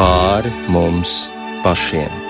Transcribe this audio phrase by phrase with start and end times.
[0.00, 1.28] pāri mums
[1.64, 2.29] pašiem.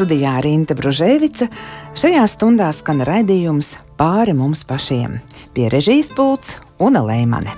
[0.00, 1.44] Studijā Rīta Bružēvica.
[1.92, 5.18] Šajā stundā skan raidījums pāri mums pašiem.
[5.52, 7.52] Pie režijas pults un Lēmane.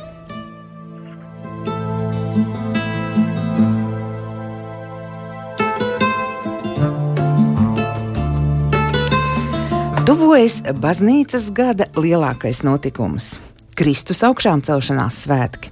[10.03, 13.37] Tuvojas baznīcas gada lielākais notikums-
[13.79, 15.71] Kristus augšām celšanās svētki.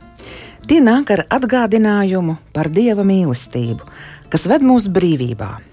[0.71, 3.81] Tie nāk ar atgādinājumu par Dieva mīlestību,
[4.31, 5.70] kas ved mūs brīvībā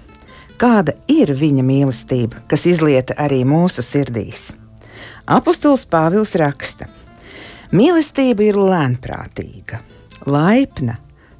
[0.61, 4.51] kāda ir viņa mīlestība, kas izlieta arī mūsu sirdīs.
[5.27, 6.87] Apostols Pāvils raksta:
[7.75, 9.81] Mīlestība ir lēnprātīga,
[10.25, 10.97] laipna,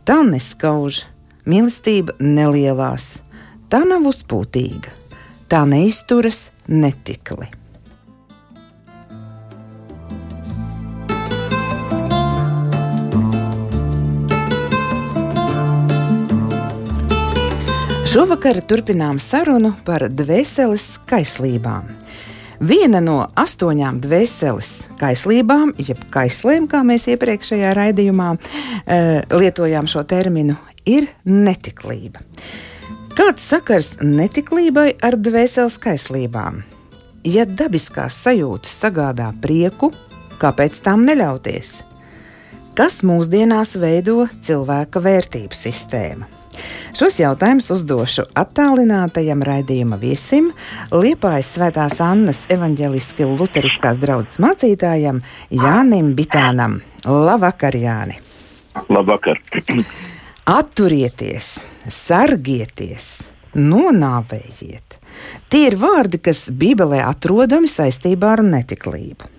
[0.08, 1.06] tā neskauž,
[1.48, 3.22] mīlestība nelielās,
[3.72, 4.92] tā nav uzpūtīga,
[5.48, 7.48] tā neizturas netikli.
[18.18, 21.92] Šovakar turpinām sarunu par dvēseles kaislībām.
[22.66, 28.40] Viena no astoņām dvēseles kaislībām, jeb kaislēm, kā mēs iepriekšējā raidījumā e,
[29.30, 30.56] lietojām šo terminu,
[30.90, 32.24] ir netiklība.
[33.14, 36.64] Kāds sakars netiklībai ar dvēseles kaislībām?
[37.22, 39.92] Ja dabiskās sajūtas sagādā prieku,
[40.42, 41.76] kāpēc tām neļauties?
[42.82, 46.37] Kas mūsdienās veido cilvēka vērtību sistēmu?
[46.98, 50.52] Šos jautājumus uzdošu attālinātajam raidījuma viesim,
[50.92, 56.80] Liepājas Svētās Annas evaņģeliski luteriskās draudzes mācītājam Jānim Bitānam.
[57.06, 58.20] Labvakar, Jāni!
[58.90, 59.40] Labvakar!
[60.48, 61.58] Atturieties,
[61.92, 63.08] sargieties,
[63.56, 64.98] nonāvējiet!
[65.50, 69.34] Tie ir vārdi, kas Bībelē atrodami saistībā ar netiklību.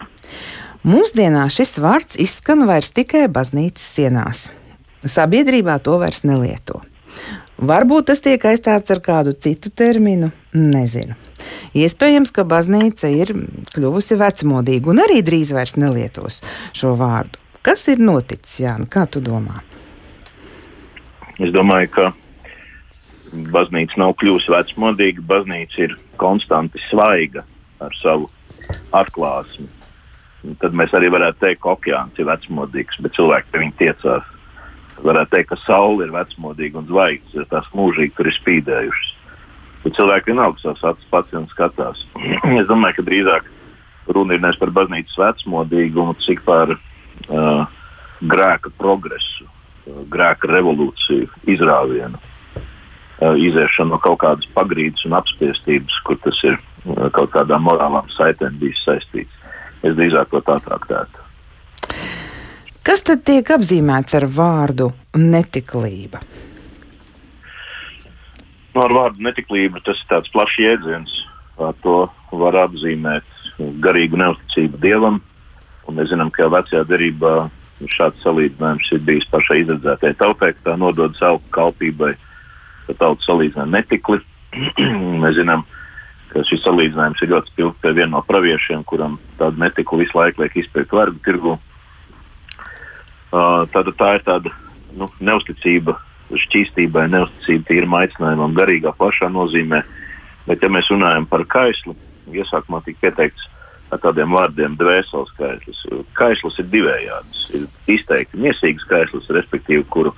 [0.88, 4.44] Mūsdienās šis vārds izskan vairs tikai baznīcas sienās.
[5.04, 6.80] Sabiedrībā to vairs nelieto.
[7.58, 11.16] Varbūt tas tiek aizstāts ar kādu citu terminu, nezinu.
[11.74, 13.32] Iespējams, ka baznīca ir
[13.74, 16.42] kļuvusi vecmodīga un arī drīz vairs nelietos
[16.76, 17.40] šo vārdu.
[17.66, 18.90] Kas ir noticis, Jānis?
[18.92, 19.58] Kā tu domā?
[21.42, 22.06] Es domāju, ka
[23.54, 25.26] baznīca nav kļuvusi vecmodīga.
[25.26, 27.42] Baznīca ir konstanti svaiga
[27.82, 28.30] ar savu
[28.94, 29.66] atklāsmi.
[30.62, 34.34] Tad mēs arī varētu teikt, ka okeāns ir vecmodīgs, bet cilvēki pie viņa tiecās
[35.04, 39.14] varētu teikt, ka saule ir vecmodīga un zvaigznes ir tās mūžīgi, kur ir spīdējušas.
[39.84, 42.04] Bet cilvēki vienalga savus acis pats un skatās.
[42.60, 43.50] es domāju, ka drīzāk
[44.14, 47.62] runa ir nevis par baznīcas vecmodīgumu, cik par uh,
[48.20, 56.18] grēka progresu, uh, grēka revolūciju, izrāvienu, uh, iziešanu no kaut kādas pagrīdes un apspiestības, kur
[56.24, 59.34] tas ir uh, kaut kādām morālām saitēm bijis saistīts.
[59.86, 61.17] Es drīzāk to tā traktētu.
[62.88, 66.22] Kas tad tiek apzīmēts ar vārdu netiklība?
[68.72, 71.12] No, nu, ar vārdu netiklība tas ir tāds plašs jēdziens.
[71.84, 71.96] To
[72.32, 73.28] var apzīmēt
[73.84, 75.20] garīgu neusticību dievam.
[75.84, 77.34] Un mēs zinām, ka jau vecajā derībā
[77.92, 82.14] šāds salīdzinājums ir bijis pašai izredzētajai tautai, ka tā nodod savu kalpībai,
[82.88, 84.22] ka tauta salīdzina netikli.
[85.22, 85.68] mēs zinām,
[86.32, 90.46] ka šis salīdzinājums ir ļoti spilgts pie viena no praviešiem, kuram tādu netiklu visu laiku
[90.46, 91.58] liek izpirkt vergu tirgu.
[93.28, 94.52] Uh, tāda tā ir tāda
[94.96, 95.98] nu, neusticība
[96.32, 99.82] šķīstībai, neusticība tīram aicinājumam, garīgā plašā nozīmē.
[100.48, 101.96] Bet, ja mēs runājam par kaislu,
[102.32, 103.48] iesākumā tika pieteikts
[103.92, 105.80] ar tādiem vārdiem dvēseles kaislis.
[106.16, 107.44] Kaislis ir divējāds.
[107.56, 110.12] Ir izteikti miesīgs kaislis, respektīvi, kuru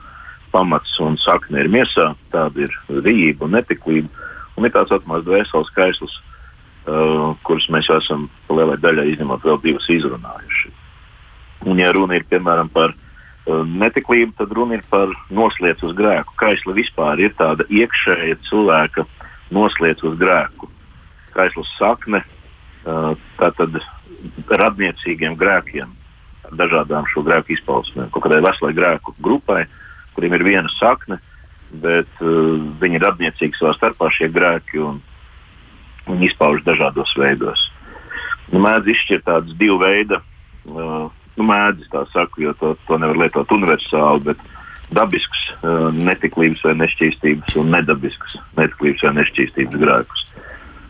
[0.51, 4.27] pamats un sakne ir miesā, tāda ir rīība un netiklība.
[4.59, 6.17] Un ir tāds atmaz dvēseles kaislis,
[6.87, 10.60] uh, kurus mēs esam lielai daļai izņemot vēl divas izrunājuši.
[11.67, 16.37] Un, ja runa ir piemēram par uh, netiklību, tad runa ir par noslēdzu uz grēku.
[16.41, 19.05] Kaisla vispār ir tāda iekšēja cilvēka
[19.53, 20.71] noslēdz uz grēku.
[21.35, 23.77] Kaislas sakne uh, tā tad
[24.49, 25.93] radniecīgiem grēkiem,
[26.57, 29.67] dažādām šo grēku izpausmēm, kaut kādai veselai grēku grupai,
[30.17, 31.21] kuriem ir viena sakne,
[31.85, 34.99] bet uh, viņi ir radniecīgi savā starpā šie grēki un
[36.09, 37.69] viņi izpaužas dažādos veidos.
[38.51, 43.19] Nu, mēdz izšķirt tādas divu veidu, uh, nu, mēdz tā saku, jo to, to nevar
[43.25, 44.43] lietot universāli, bet
[44.95, 50.25] dabisks uh, netiklības vai nešķīstības un nedabisks netiklības vai nešķīstības grēkus.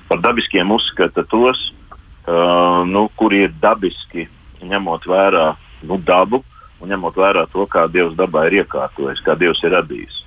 [0.08, 1.66] Par dabiskiem uzskata tos,
[2.26, 4.26] uh, nu, kuri ir dabiski
[4.64, 5.50] ņemot vērā
[5.88, 6.42] nu, dabu
[6.81, 10.22] un ņemot vērā to, kā Dievs dabā ir iekārtojis, kā Dievs ir radījis.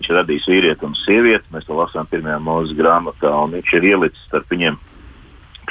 [0.00, 3.88] Viņš ir radījis vīrieti un sievieti, mēs to lasām pirmajā mūža grāmatā, un viņš ir
[3.92, 4.78] ielicis starp viņiem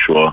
[0.06, 0.30] šo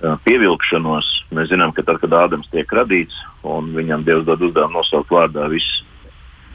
[0.00, 1.08] pievilkšanos.
[1.36, 3.16] Mēs zinām, ka tad, kad Ādams tiek radīts,
[3.46, 5.84] un viņam Dievs dod uzdevumu nosaukt vārdā visu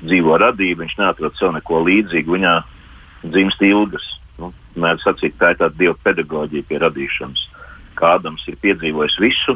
[0.05, 2.55] dzīvo radību, viņš neatrod sev neko līdzīgu, viņā
[3.25, 4.07] dzimst ilgas.
[4.39, 7.45] Nu, Mēdz sacīt, tā ir tāda dieva pedagoģija pie radīšanas.
[7.95, 9.55] Kā Ādams ir piedzīvojis visu,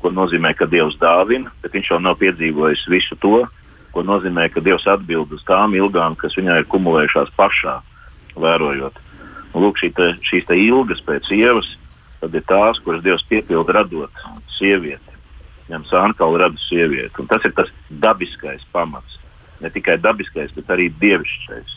[0.00, 3.42] ko nozīmē, ka Dievs dāvina, bet viņš vēl nav piedzīvojis visu to,
[3.90, 7.80] ko nozīmē, ka Dievs atbild uz tām ilgām, kas viņai ir kumulējušās pašā,
[8.38, 9.00] vērojot.
[9.50, 11.74] Un, lūk, šī te, šīs te ilgas pēc sievas,
[12.20, 14.24] tad ir tās, kuras Dievs piepilda radot
[14.56, 15.18] sievieti.
[15.70, 17.14] Ņem sānkalu rada sievieti.
[17.22, 19.18] Un tas ir tas dabiskais pamats.
[19.60, 21.76] Ne tikai dabiskais, bet arī dievišķais.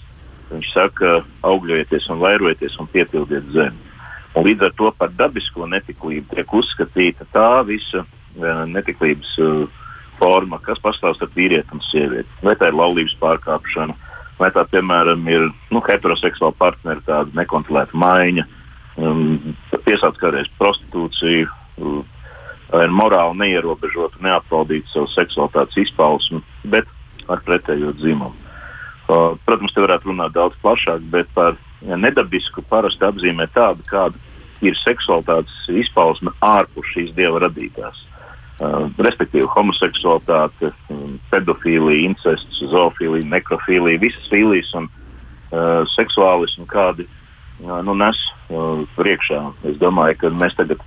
[0.54, 3.92] Viņš saka, augļojieties un vairojieties un piepildiet zemi.
[4.34, 9.84] Un līdz ar to par dabisko netiklību tiek uzskatīta tā visa uh, netiklības uh,
[10.18, 12.42] forma, kas pastāv starp vīrieti un sievieti.
[12.46, 13.96] Vai tā ir laulības pārkāpšana,
[14.40, 18.48] vai tā, piemēram, ir nu, heteroseksuāla partneri, tāda nekontrolēta maiņa,
[18.98, 19.56] um,
[19.86, 21.50] piesauc kādreiz prostitūciju,
[22.74, 26.90] vai ir morāli neierobežota, neapvaldīta savu seksualitātes izpausmi, bet
[27.32, 28.34] ar pretējo dzimumu.
[29.04, 34.20] Uh, protams, te varētu runāt daudz plašāk, bet par nedabisku parasti apzīmē tādu, kāda
[34.64, 38.00] ir seksualitātes izpausme ārpus šīs dieva radītās.
[38.64, 47.23] Uh, respektīvi, homoseksualitāte, um, pedofīlija, incests, zoofīlija, nekrofīlija, visas filijas un uh, seksuālismu, kādi uh,
[47.62, 48.20] nu, nes
[48.98, 49.42] priekšā.
[49.70, 50.82] Es domāju, ka mēs tagad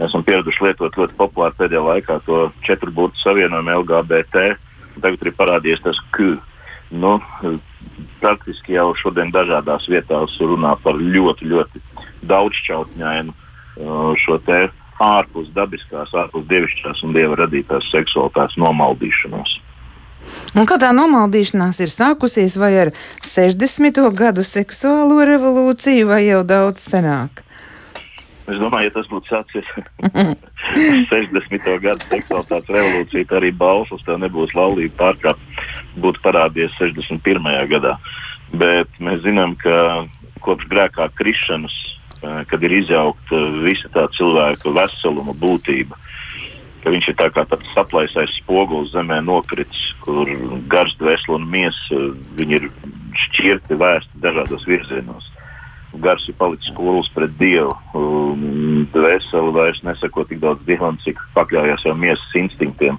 [0.00, 4.54] esam pieraduši lietot ļoti populāru pēdējā laikā to četru burtu savienojumu LGBT.
[5.00, 6.36] Tagad ir parādījies tas Q.
[6.90, 7.18] Nu,
[8.20, 11.82] praktiski jau šodien dažādās vietās runā par ļoti, ļoti
[12.30, 13.36] daudzšķautņainu
[14.20, 14.58] šo te
[15.00, 19.54] ārpus dabiskās, ārpus dievišķās un dieva radītās seksualitātes nomaldīšanos.
[20.58, 22.90] Un kā tā nomaldīšanās ir sākusies, vai ar
[23.22, 24.00] 60.
[24.18, 27.44] gadu seksuālo revolūciju, vai jau daudz senāk?
[28.50, 29.66] Es domāju, ja tas būtu sācies
[31.10, 31.68] 60.
[31.84, 35.68] gada seksualitātes revolūcija, tad arī balsas tev nebūs laulība pārkāpta,
[36.02, 37.46] būtu parādījies 61.
[37.70, 37.94] gadā.
[38.50, 40.02] Bet mēs zinām, ka
[40.42, 41.76] kopš grēkā krišanas,
[42.24, 45.94] eh, kad ir izjaukta visa tā cilvēka veseluma būtība,
[46.84, 50.30] ka viņš ir tā kā tāds saplaisais spogulis zemē nokritis, kur
[50.72, 52.00] gars, dvēseli un miesa
[52.46, 52.70] ir
[53.26, 55.28] šķirti vēsti dažādos virzienos
[55.98, 57.74] gars ir palicis kūls pret dievu.
[58.94, 62.98] Dvēseli vairs nesako tik daudz dievam, cik pakļaujas jau miesas instinktiem.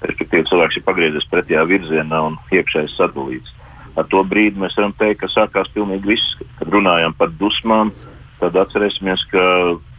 [0.00, 3.52] Respektīvi, cilvēks ir pagriezies pretējā virzienā un iekšēji sadalīts.
[3.98, 6.36] Ar to brīdi mēs varam teikt, ka sākās pilnīgi viss.
[6.58, 7.92] Kad runājam par dusmām,
[8.40, 9.44] tad atcerēsimies, ka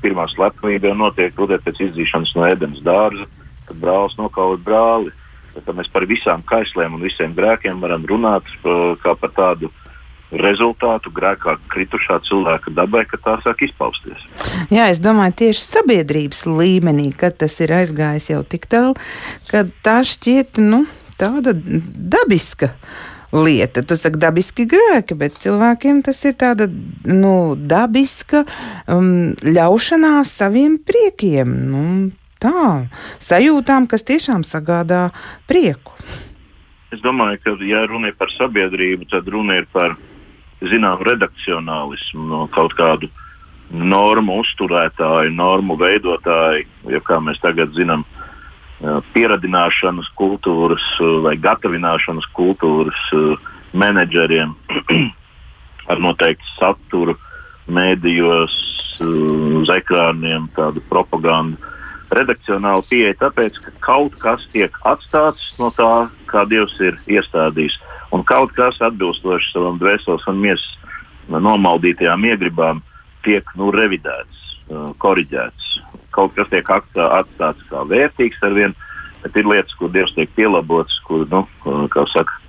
[0.04, 3.28] pirmā slepkavība jau notiek rudēt pēc izdzīšanas no ēdienas dārza,
[3.70, 5.14] kad brālis nokauj brāli.
[5.52, 9.72] Tad mēs par visām kaislēm un visiem grēkiem varam runāt uh, kā par tādu
[10.32, 14.24] rezultātu grēkā kritušā cilvēka dabai, ka tā sāk izpausties.
[14.72, 18.96] Jā, es domāju, tieši sabiedrības līmenī, kad tas ir aizgājis jau tik tālu,
[19.52, 20.86] ka tā šķiet nu,
[21.20, 22.72] tāda dabiska.
[23.32, 23.84] Lieta.
[23.88, 26.68] Tu saki, dabiski grēki, bet cilvēkiem tas ir tāda
[27.08, 28.44] nu, dabiska
[28.92, 31.86] um, ļaušanās saviem priekiem, nu,
[32.44, 32.90] tā,
[33.24, 35.10] sajūtām, kas tiešām sagādā
[35.48, 35.96] prieku.
[36.92, 39.96] Es domāju, ka, ja runa ir par sabiedrību, tad runa ir par
[40.62, 43.08] zināmu redakcionālismu no kaut kādu
[43.72, 48.04] normu uzturētāju, normu veidotāju, jo, kā mēs tagad zinām,
[49.14, 50.86] pieradināšanas kultūras
[51.24, 53.02] vai gatavināšanas kultūras
[53.78, 54.56] menedžeriem
[55.92, 57.18] ar noteiktu saturu,
[57.72, 58.56] mēdījos,
[59.62, 61.60] uz ekrāniem, tādu propagandu.
[62.12, 67.78] Redakcionāli pieeja tāpēc, ka kaut kas tiek atstāts no tā, kā Dievs ir iestādījis
[68.12, 70.68] un kaut kas atbilstoši savam dvēseles un miesas
[71.32, 72.82] nomaldītajām iegribām
[73.24, 74.42] tiek nu, revidēts,
[75.00, 75.72] korģēts.
[76.12, 78.90] Kaut kas tiek atstāts kā vērtīgs ar vienu,
[79.24, 81.46] bet ir lietas, kur Dievs tiek pielabots, kur, nu,
[81.94, 82.40] kā saka,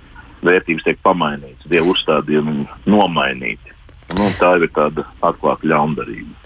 [0.43, 3.75] vērtības tiek pamainītas, Dieva uzstādījumi nomainīti.
[4.17, 6.42] Nu, tā ir tāda atklāta ļaundarība.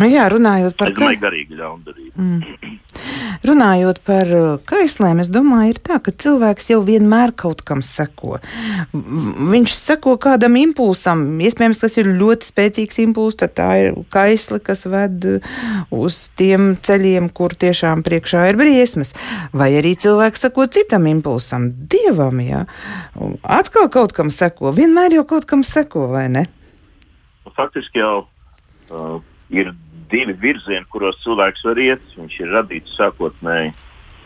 [0.00, 2.12] Nu, jā, runājot par es domāju, garīgi ļaundarību.
[2.16, 2.78] Mm.
[3.42, 8.38] Runājot par uh, kaislēm, es domāju, ir tā, ka cilvēks jau vienmēr kaut kam seko.
[8.92, 14.86] Viņš seko kādam impulsam, iespējams, tas ir ļoti spēcīgs impulss, tad tā ir kaisli, kas
[14.90, 15.50] ved uh,
[15.94, 19.14] uz tiem ceļiem, kur tiešām priekšā ir briesmas.
[19.54, 22.64] Vai arī cilvēks seko citam impulsam, dievam, jā.
[23.42, 26.46] Atkal kaut kam seko, vienmēr jau kaut kam seko, vai ne?
[27.52, 29.20] Faktiski jau uh,
[29.52, 29.72] ir
[30.12, 32.04] divi virzieni, kuros cilvēks var iet.
[32.16, 33.72] Viņš ir radīts sākotnēji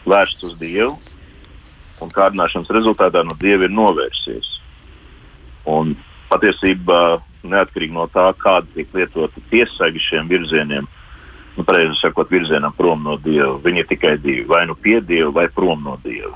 [0.06, 0.96] vērsts uz Dievu,
[2.02, 4.52] un kārdināšanas rezultātā no Dieva ir novērsies.
[5.66, 5.96] Un
[6.30, 10.88] patiesībā, neatkarīgi no tā, kāda tiek lietota piesaigi šiem virzieniem,
[11.56, 15.32] nu, pareizi sakot, virzienam prom no Dieva, viņi ir tikai divi- vai nu pie Dieva,
[15.32, 16.34] vai prom no Dieva.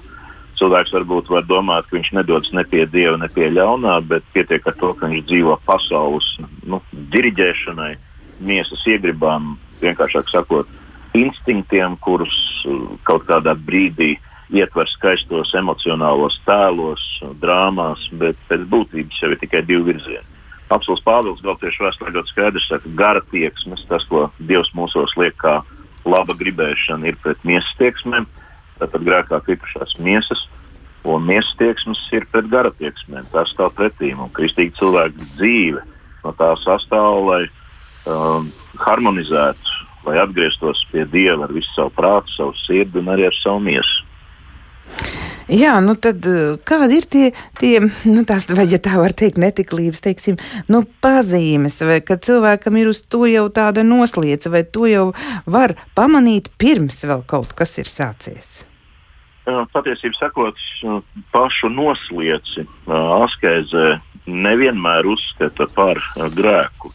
[0.60, 4.66] Cilvēks varbūt var domāt, ka viņš nedodas ne pie dieva, ne pie ļaunā, bet pietiek
[4.66, 6.26] ar to, ka viņš dzīvo pasaules
[6.68, 7.94] nu, diriģēšanai,
[8.40, 10.68] miesas iegribām, vienkāršāk sakot,
[11.16, 12.34] instinktiem, kurus
[12.66, 14.16] uh, kaut kādā brīdī
[14.50, 17.02] ietver skaistos emocionālos tēlos,
[17.42, 20.26] drāmās, bet pēc būtības jau ir tikai divi virzieni.
[20.70, 25.34] Apsols Pāvils Galtiešu vēsturē ļoti skaidrs saka, ka gara tieksmes, tas, ko Dievs mūsos liek
[25.40, 25.60] kā
[26.06, 28.28] laba gribēšana, ir pret miesas tieksmēm,
[28.78, 30.44] tātad grēkā kritušās miesas,
[31.10, 33.26] un miesas tieksmes ir pret gara tieksmēm.
[33.32, 35.82] Tas stāv pretīm, un kristīgi cilvēku dzīve
[36.24, 37.42] no tā sastāv, lai
[38.06, 43.36] um, harmonizētu, lai atgrieztos pie Dieva ar visu savu prātu, savu sirdi un arī ar
[43.42, 44.06] savu miesu.
[45.50, 47.24] Jā, nu tad uh, kādi ir tie,
[47.58, 50.38] tie nu tās, vai ja tā var teikt, netiklības, teiksim,
[50.70, 55.06] nu pazīmes, vai ka cilvēkam ir uz to jau tāda noslieca, vai to jau
[55.50, 58.60] var pamanīt pirms vēl kaut kas ir sācies?
[59.74, 60.58] Patiesībā sakot,
[61.34, 63.86] pašu noslieci askēzē
[64.30, 65.98] nevienmēr uzskata par
[66.36, 66.92] grēku.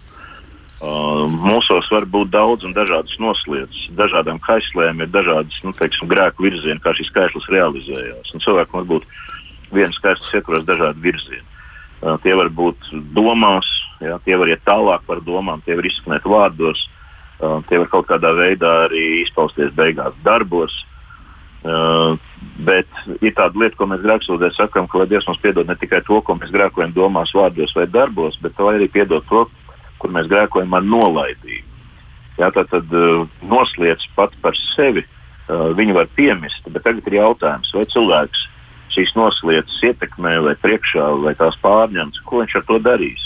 [0.76, 3.94] Uh, mūsos var būt daudz un dažādas noslēdzes.
[3.96, 8.34] Dažādām kaislēm ir dažādas nu, teiksim, grēku virzieni, kā šis kaislis realizējās.
[8.36, 9.06] Un cilvēkam var būt
[9.72, 11.48] viens kaislis ietvaros dažādi virzieni.
[12.04, 13.70] Uh, tie var būt domās,
[14.04, 16.84] jā, tie var iet tālāk par domām, tie var izskanēt vārdos,
[17.40, 20.76] uh, tie var kaut kādā veidā arī izpausties beigās darbos.
[21.66, 22.20] Uh,
[22.68, 22.92] bet
[23.24, 26.36] ir tāda lieta, ko mēs grēksūdzē sakām, ka Dievs mums piedod ne tikai to, ko
[26.36, 29.48] mēs grēkojam domās, vārdos vai darbos, bet arī piedod to,
[30.06, 31.72] kur mēs grēkojam ar nolaidību.
[32.38, 37.18] Jā, tā tad uh, noslēdz pat par sevi, uh, viņu var piemest, bet tagad ir
[37.22, 38.44] jautājums, vai cilvēks
[38.94, 43.24] šīs noslēdzes ietekmē vai priekšā vai tās pārņems, ko viņš ar to darīs.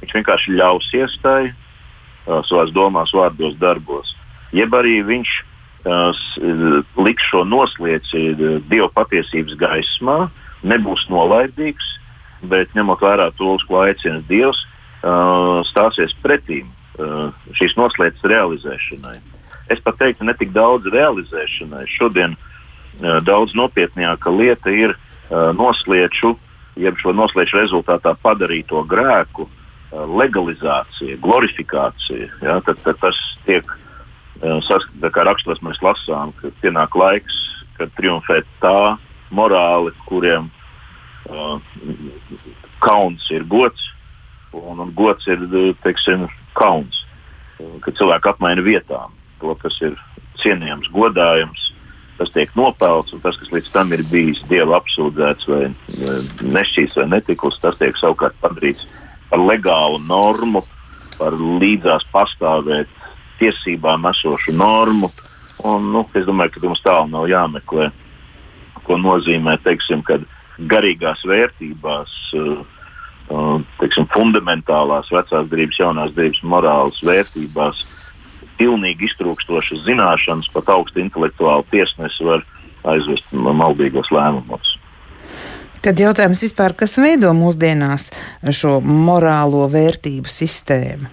[0.00, 4.16] Viņš vienkārši ļaus iestāju uh, savās domās, vārdos, darbos.
[4.56, 5.36] Jeb arī viņš
[5.84, 6.24] uh,
[6.98, 10.18] liks šo noslēdzi uh, Dieva patiesības gaismā,
[10.66, 11.94] nebūs nolaidīgs,
[12.50, 14.64] bet ņemot vērā to, uz ko aicina Dievs,
[15.02, 19.16] uh, stāsies pretīm uh, šīs noslēdzes realizēšanai.
[19.70, 21.84] Es pat teiktu, ne tik daudz realizēšanai.
[21.90, 26.34] Šodien uh, daudz nopietnāka lieta ir uh, noslēdzu,
[26.80, 29.52] jeb šo noslēdzu rezultātā padarīto grēku uh,
[30.20, 32.30] legalizācija, glorifikācija.
[32.42, 32.58] Ja?
[32.66, 37.38] Tad, tad tas tiek uh, saskatīts, kā rakstos mēs lasām, ka pienāk laiks,
[37.78, 38.96] kad triumfē tā
[39.30, 40.50] morāli, kuriem
[41.30, 41.56] uh,
[42.82, 43.86] kauns ir gods,
[44.56, 45.42] Un, un gods ir
[45.84, 46.26] teiksim,
[46.58, 47.04] kauns,
[47.84, 49.12] kad cilvēki apmaina vietām.
[49.40, 49.94] To, kas ir
[50.40, 51.70] cienījams, godājams,
[52.20, 55.62] tas tiek nopelts, un tas, kas līdz tam ir bijis dieva apsūdzēts vai
[56.44, 58.84] nešķīts vai netiklus, tas tiek savukārt padarīts
[59.30, 60.64] par legālu normu,
[61.16, 62.90] par līdzās pastāvēt
[63.40, 65.08] tiesībām esošu normu.
[65.64, 67.90] Un, nu, es domāju, ka mums tālu nav jāmeklē,
[68.84, 70.24] ko nozīmē, teiksim, kad
[70.70, 72.60] garīgās vērtībās uh,
[73.80, 77.84] teiksim, fundamentālās vecās derības, jaunās derības morāles vērtībās,
[78.58, 82.44] pilnīgi iztrūkstošas zināšanas, pat augstu intelektuālu tiesnesi var
[82.90, 84.76] aizvest maldīgos lēmumus.
[85.80, 88.10] Tad jautājums vispār, kas veido mūsdienās
[88.52, 91.08] šo morālo vērtību sistēmu?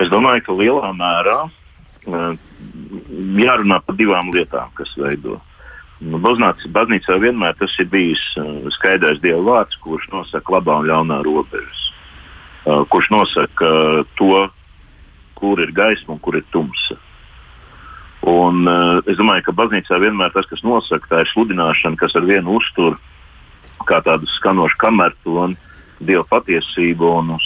[0.00, 1.38] Es domāju, ka lielā mērā
[3.38, 5.38] jārunā par divām lietām, kas veido
[6.02, 11.20] baznāca, baznīcā vienmēr tas ir bijis uh, skaidrs Dieva vārds, kurš nosaka labā un ļaunā
[11.26, 11.86] robežas,
[12.66, 14.48] uh, kurš nosaka uh, to,
[15.38, 16.98] kur ir gaisma un kur ir tumsa.
[18.22, 18.68] Un,
[19.10, 22.94] es domāju, ka baznīcā vienmēr tas, kas nosaka, tā ir sludināšana, kas ar vienu uztur
[23.88, 25.58] kā tādu skanošu kamertoni,
[26.02, 27.44] Dieva patiesību, un uz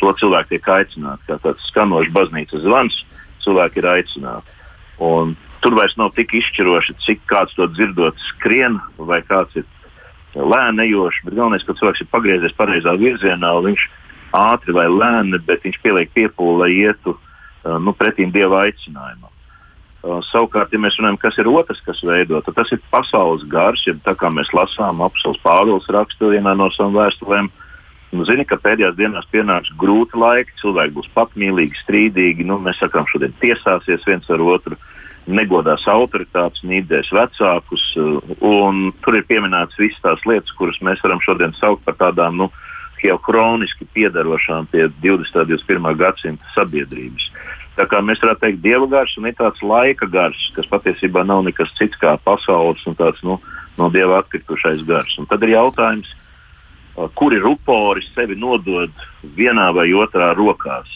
[0.00, 1.24] to cilvēki tiek aicināti.
[1.28, 2.98] Kā tāds skanošs baznīcas zvans,
[3.44, 4.56] cilvēki ir aicināti.
[5.06, 5.32] Un
[5.64, 9.66] tur vairs nav tik izšķiroši, cik kāds to dzirdot skrien vai kāds ir.
[10.36, 13.86] Bet galvenais, ka cilvēks ir pagriezies pareizā virzienā, viņš
[14.36, 19.32] ātri vai lēni, bet viņš pieliek piepūli, lai ietu uh, nu, pretīm dieva aicinājumam.
[20.06, 23.82] Uh, savukārt, ja mēs runājam, kas ir otrs, kas veido, tad tas ir pasaules gars,
[23.88, 27.48] ja tā kā mēs lasām apelsīns Pāvils rakstu vienā no savām vēstulēm.
[28.14, 32.46] Nu, zini, ka pēdējās dienās pienāks grūti laiki, cilvēki būs patmīlīgi, strīdīgi.
[32.46, 34.78] Nu, mēs sakām, šodien tiesāsies viens ar otru,
[35.26, 37.84] negodās autoritātes, nīdēs vecākus.
[37.98, 42.50] Uh, tur ir pieminētas visas tās lietas, kuras mēs varam šodien saukt par tādām nu,
[43.02, 45.42] jau kroniski piedarošām pie 20.
[45.42, 45.96] un 21.
[46.00, 47.30] gadsimta sabiedrības.
[47.76, 51.42] Tā kā mēs varētu teikt, dieva gars un ir tāds laika gars, kas patiesībā nav
[51.44, 53.36] nekas cits kā pasaules un tāds nu,
[53.76, 55.18] no dieva atkritušais gars.
[55.20, 56.08] Un tad ir jautājums,
[57.14, 58.92] kuri rupori sevi nodod
[59.36, 60.88] vienā vai otrā rokās,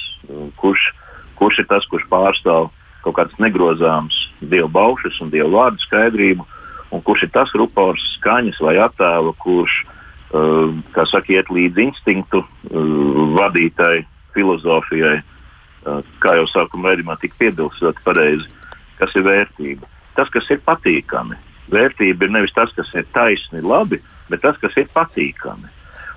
[0.56, 0.88] kurš,
[1.36, 2.70] kurš ir tas, kurš pārstāv
[3.04, 6.46] kaut kādas negrozāmas dievu baušas un dievu vārdu skaidrību,
[6.90, 9.76] un kurš ir tas rupors skaņas vai attēla, kurš,
[10.34, 10.74] uh,
[11.10, 14.04] saka, iet līdz instinktu uh, vadītai,
[14.34, 18.50] filozofijai, uh, kā jau sākuma veidumā tika piebilsts ļoti pareizi,
[19.00, 19.88] kas ir vērtība.
[20.18, 21.38] Tas, kas ir patīkami.
[21.70, 25.70] Vērtība ir nevis tas, kas ir taisni, labi, bet tas, kas ir patīkami.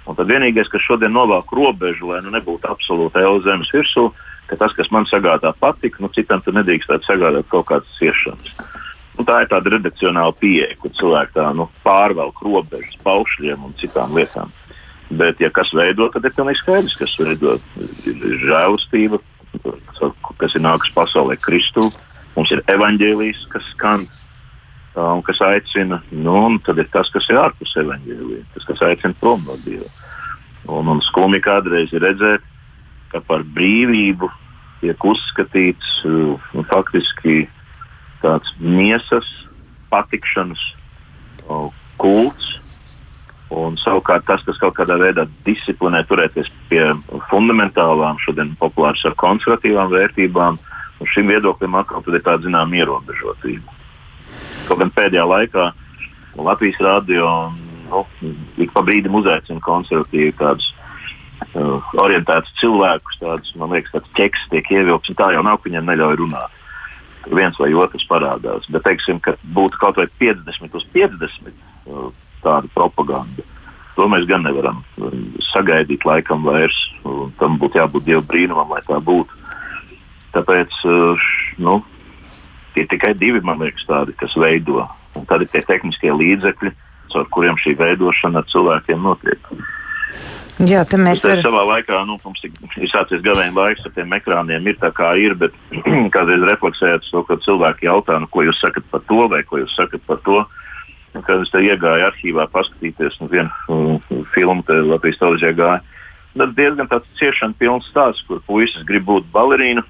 [0.09, 4.09] Un tad vienīgais, kas šodien novāk robežu, lai nu nebūtu absolūti eju zemes virsū,
[4.53, 8.55] ka tas, kas man sagādā patika, nu, citam tur nedrīkstētu sagādāt kaut kādas ciešanas.
[9.17, 14.15] Nu, tā ir tāda redakcionāla pieeja, kur cilvēki tā, nu, pārvelk robežas paušļiem un citām
[14.17, 14.53] lietām.
[15.13, 17.59] Bet, ja kas veido, tad ir pilnīgi skaidrs, kas veido.
[18.09, 19.19] Ir, žēlastība,
[20.41, 21.89] kas ir nākusi pasaulē Kristu,
[22.37, 24.07] mums ir evaņģēlijs, kas skan
[24.93, 29.17] un kas aicina, nu, un tad ir tas, kas ir ārpus evaņģēlīja, tas, kas aicina
[29.19, 29.89] prom no Dieva.
[30.69, 32.45] Un, un skumji kādreiz ir redzēt,
[33.11, 34.29] ka par brīvību
[34.83, 37.45] tiek uzskatīts nu, faktiski
[38.23, 39.27] tāds miesas
[39.91, 40.61] patikšanas
[41.47, 41.69] uh,
[42.01, 42.49] kults.
[43.53, 46.81] Un savukārt tas, kas kaut kādā veidā disciplinē turēties pie
[47.29, 50.57] fundamentālām, šodien populāras ar konservatīvām vērtībām,
[51.13, 53.77] šim viedoklim atkal ir tāda zināmā ierobežotība.
[54.65, 55.67] Kaut gan pēdējā laikā
[56.39, 58.01] Latvijas rādio nu,
[58.57, 60.72] ik pa brīdim uzaicina konservatīvi kādus uh,
[61.99, 65.89] orientētus cilvēkus, tādus, man liekas, tāds ķeks tiek ievilkts, un tā jau nav, ka viņiem
[65.89, 66.59] neļauj runāt.
[67.31, 68.67] Viens vai otrs parādās.
[68.69, 72.09] Bet, teiksim, ka būtu kaut vai 50 uz 50 uh,
[72.43, 73.45] tāda propaganda.
[73.95, 76.75] To mēs gan nevaram um, sagaidīt laikam vairs.
[77.39, 79.39] Tam būtu jābūt dievu brīnumam, lai tā būtu.
[80.33, 80.79] Tāpēc
[81.61, 81.77] nu,
[82.73, 84.87] tie tikai divi, man liekas, tādi, kas veido.
[85.13, 86.73] Un tad ir tie tehniskie līdzekļi,
[87.13, 89.51] caur kuriem šī veidošana cilvēkiem notiek.
[90.61, 91.41] Jā, tā mēs varam.
[91.41, 95.33] Savā laikā, nu, mums ir sācies gavēņa laiks ar tiem ekrāniem, ir tā kā ir,
[95.39, 95.55] bet
[96.15, 99.73] kādreiz refleksējot to, ka cilvēki jautā, nu, ko jūs sakat par to, vai ko jūs
[99.79, 100.43] sakat par to.
[101.13, 105.97] Kad es te iegāju arhīvā paskatīties, nu, vienu uh, filmu te Latvijas televīzijā gāju,
[106.37, 109.83] tad diezgan tāds ciešana pilns stāsts, kur puisis grib būt balerīna,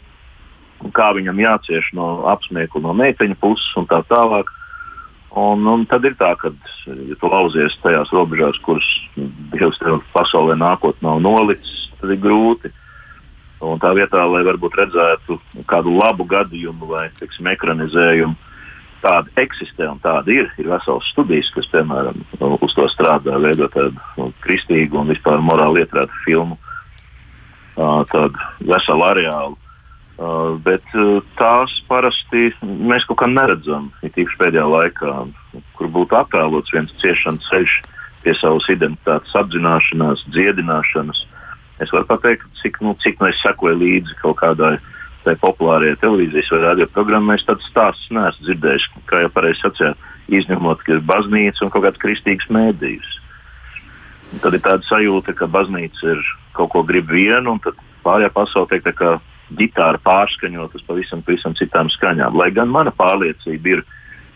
[0.95, 4.52] kā viņam jācieš no apsmiekla no meiteņa puses un tā tālāk.
[5.34, 6.52] Un, un tad ir tā, ka,
[6.86, 8.86] ja tu lauzies tajās robežās, kuras
[9.54, 12.69] Dievs tev pasaulē nākotnē nav nolicis, tad ir grūti.
[13.63, 15.39] Un tā vietā, lai varbūt redzētu
[15.72, 18.36] kādu labu gadījumu vai teiksim, ekranizējumu,
[19.02, 20.52] tāda eksistē un tāda ir.
[20.62, 22.22] Ir vesels studijas, kas, piemēram,
[22.60, 26.60] uz to strādā, veidot tādu nu, kristīgu un vispār morāli ietrētu filmu,
[27.74, 28.36] tādu
[28.69, 29.62] veselu areālu
[30.13, 35.13] Uh, bet uh, tās parasti mēs kaut kā neredzam, it īpaši pēdējā laikā,
[35.73, 37.78] kur būtu attēlots viens ciešanas ceļš
[38.21, 41.23] pie savas identitātes apzināšanās, dziedināšanas.
[41.82, 44.78] Es varu pateikt, cik, nu, cik nu es sekoju līdzi kaut kādai
[45.41, 50.86] populārajai televīzijas vai radio programmai, es tādu stāstu neesmu dzirdējis, kā jau pareizi sacījāt, izņemot,
[50.86, 53.19] ka ir baznīca un kaut kāds kristīgs mēdījis.
[54.45, 56.23] Tad ir tāda sajūta, ka baznīca ir
[56.54, 57.62] kaut ko grib vienu, un
[58.06, 59.15] pārējā pasaule tiek tā kā
[59.51, 62.38] ģitāra pārskaņot uz pavisam, pavisam citām skaņām.
[62.38, 63.84] Lai gan mana pārliecība ir,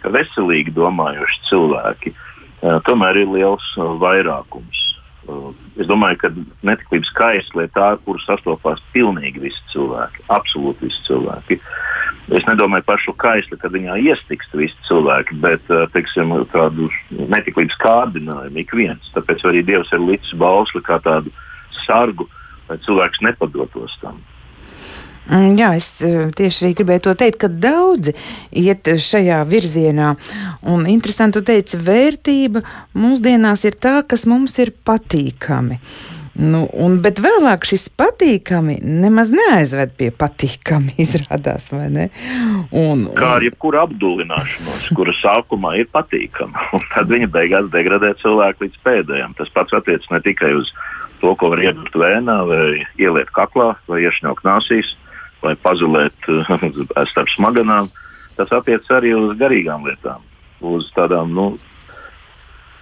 [0.04, 4.84] ka veselīgi domājoši cilvēki uh, tomēr ir liels uh, vairākums.
[5.28, 6.32] Uh, es domāju, ka
[6.68, 7.12] netiklības
[7.58, 11.60] ir tā, kur sastopās pilnīgi visi cilvēki, absolūti visi cilvēki.
[12.38, 18.60] Es nedomāju par šo kaisli, kad viņā iestikst visi cilvēki, bet teiksim, tādu netiklības kārdinājumu
[18.64, 19.12] ik viens.
[19.16, 21.32] Tāpēc arī Dievs ir licis bausli kā tādu
[21.86, 22.28] sargu,
[22.68, 24.20] lai cilvēks nepadotos tam.
[25.28, 28.14] Mm, jā, es eh, tieši arī gribēju to teikt, ka daudzi
[28.56, 30.14] iet šajā virzienā.
[30.72, 32.64] Un interesanti, tu teici, vērtība
[32.98, 35.82] mūsdienās ir tā, kas mums ir patīkami.
[36.38, 42.06] Nu, un, bet vēlāk šis patīkami nemaz neaizved pie patīkami, izrādās, vai ne?
[42.70, 43.08] Un, un...
[43.18, 48.86] Kā ar jebkuru apdulināšanos, kura sākumā ir patīkama, un tad viņa beigās degradē cilvēku līdz
[48.86, 49.36] pēdējiem.
[49.42, 50.72] Tas pats attiecas ne tikai uz
[51.24, 52.64] to, ko var iedot vēnā, vai
[53.02, 54.94] ieliet kaklā, vai iešņaukt nāsīs,
[55.44, 56.30] vai pazulēt
[57.12, 57.90] starp smaganām.
[58.38, 60.22] Tas attiecas arī uz garīgām lietām,
[60.62, 61.48] uz tādām nu,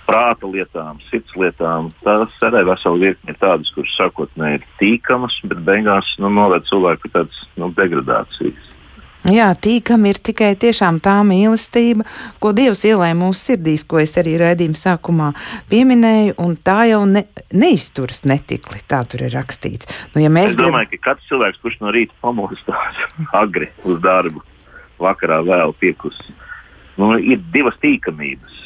[0.06, 1.90] prāta lietām, sirds lietām.
[2.04, 7.08] Tas arī vesela virkne ir tādas, kuras sākotnēji ir tīkamas, bet beigās nu, noved cilvēku
[7.08, 8.75] pie tādas nu, degradācijas.
[9.26, 12.04] Jā, tīkam ir tikai tiešām tā mīlestība,
[12.38, 15.32] ko Dievs ielēja mūsu sirdīs, ko es arī raidījuma sākumā
[15.72, 18.84] pieminēju, un tā jau ne, neizturas netikli.
[18.86, 19.90] Tā tur ir rakstīts.
[20.14, 21.02] Nu, ja es domāju, grib...
[21.02, 23.02] ka katrs cilvēks, kurš no rīta pamostās
[23.42, 24.46] agri uz darbu,
[25.02, 26.22] vakarā vēl piekus,
[27.02, 28.62] nu, ir divas tīkamības.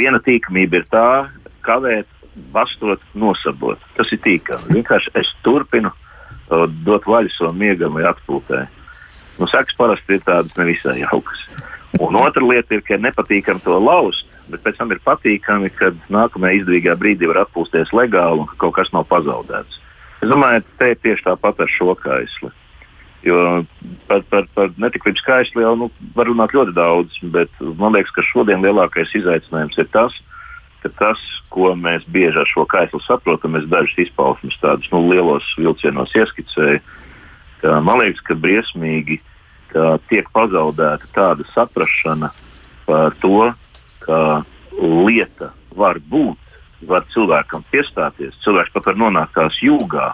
[0.00, 1.06] Viena tīkamība ir tā,
[1.68, 2.08] kavēt,
[2.56, 3.80] bastot, nosabot.
[4.00, 4.72] Tas ir tīkami.
[4.80, 8.64] Vienkārši es turpinu uh, dot vaļu savam miegam vai atpūtai.
[9.40, 11.44] Nu, sekas parasti ir tādas nevisai jaukas.
[11.98, 15.96] Un otra lieta ir, ka ir nepatīkami to lauzt, bet pēc tam ir patīkami, kad
[16.12, 19.80] nākamajā izdevīgā brīdī var atpūsties legāli un ka kaut kas nav pazaudēts.
[20.20, 22.52] Es domāju, ka te ir tieši tāpat ar šo kaisli.
[23.24, 23.64] Jo
[24.08, 28.24] par, par, par netiklības skaistli jau nu, var runāt ļoti daudz, bet man liekas, ka
[28.24, 30.14] šodien lielākais izaicinājums ir tas,
[30.84, 31.20] ka tas,
[31.52, 36.84] ko mēs bieži ar šo kaisli saprotam, mēs dažas izpausmes tādus nu, lielos vilcienos ieskicējam.
[37.84, 39.18] Man liekas, ka briesmīgi
[39.72, 42.30] ka tiek pazaudēta tāda saprāšana
[42.86, 43.50] par to,
[44.04, 44.42] ka
[44.80, 46.38] lieta var būt,
[46.88, 50.12] var cilvēkam piestāties, cilvēks pat var nonākt tās jūgā.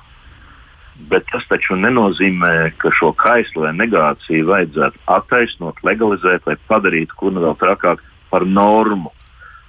[1.11, 7.35] Bet tas taču nenozīmē, ka šo kaislu vai negāciju vajadzētu attaisnot, legalizēt vai padarīt, kur
[7.37, 8.01] nu vēl trakāk,
[8.33, 9.13] par normu.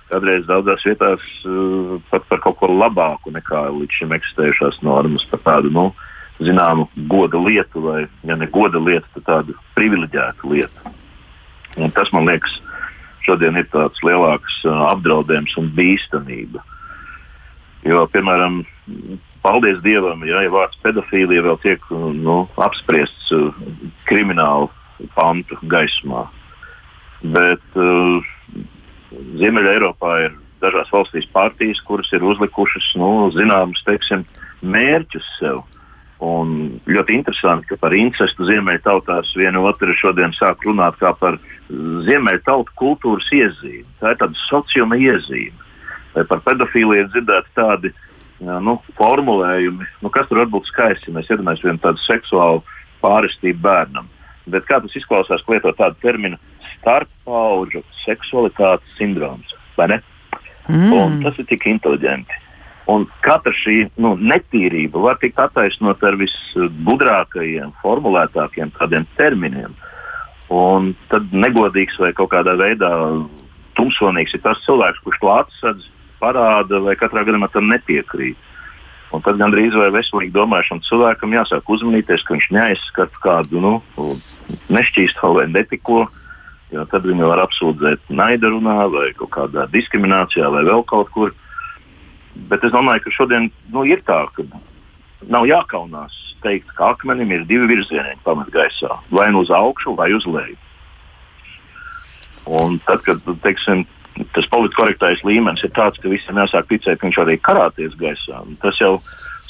[0.07, 5.43] Kādreiz daudzās vietās uh, pat par kaut ko labāku nekā līdz šim eksistējušās normas, par
[5.43, 6.06] tādu nu, uh,
[6.43, 10.95] zināmu goda lietu, vai, ja ne goda lietu, tad tādu privileģētu lietu.
[11.77, 12.53] Un tas, man liekas,
[13.25, 16.63] šodien ir tāds lielāks apdraudējums un bīstamība.
[17.87, 18.63] Jo, piemēram,
[19.45, 23.29] paldies Dievam, ja, ja vārds pedofīlija vēl tiek nu, apspriests
[24.09, 24.69] kriminālu
[25.15, 26.25] pantu gaismā.
[27.21, 28.25] Bet uh,
[29.39, 33.81] Ziemeļā Eiropā ir dažās valstīs partijas, kuras ir uzlikušas nu, zināmus
[34.61, 35.61] mērķus sev.
[35.61, 35.76] Uh,
[36.23, 41.37] Un ļoti interesanti, ka par incestu ziemeļtautās viena otra šodien sāk runāt kā par
[41.69, 43.85] ziemeļtautu kultūras iezīmi.
[44.01, 45.67] Tā ir tāda sociāla iezīme.
[46.15, 47.93] Vai par pedofīliju ir dzirdēti tādi
[48.41, 51.13] nu, formulējumi, nu, kas tur var būt skaisti.
[51.13, 52.65] Mēs iedomājamies vienu tādu seksuālu
[53.03, 54.09] pārestību bērnam.
[54.49, 56.41] Bet kā tas izklausās, lietot tādu terminu
[56.79, 59.53] starppauģu seksualitātes sindroms?
[59.77, 61.21] Mm.
[61.21, 62.46] Tas ir tik inteliģenti.
[62.87, 68.71] Un katra šī nu, netīrība var tikt attaisnota ar visgudrākajiem, formulētākiem
[69.17, 69.75] terminiem.
[70.47, 72.89] Un tad negodīgs vai kaut kādā veidā
[73.75, 75.89] tumsonīgs ir tas cilvēks, kurš to atsadz,
[76.21, 78.37] parāda vai katrā gadījumā tam nepiekrīt.
[79.15, 83.73] Un tad gandrīz vai veselīgi domājušam cilvēkam jāsāk uzmanīties, ka viņš neaizskata kādu nu,
[84.71, 86.05] nešķīstu vai netiko,
[86.75, 91.35] jo tad viņu var apsūdzēt naida runā vai kaut kādā diskriminācijā vai vēl kaut kur.
[92.51, 94.45] Bet es domāju, ka šodien nu, ir tā, ka
[95.31, 100.11] nav jākaunās teikt, ka akmenim ir divi virzieni pamat gaisā, vai nu uz augšu, vai
[100.15, 100.57] uz leju.
[102.57, 103.83] Un tad, kad teiksim,
[104.35, 108.79] tas politkorektais līmenis ir tāds, ka visiem jāsāk ticēt, ka viņš arī karāties gaisā, tas
[108.79, 108.93] jau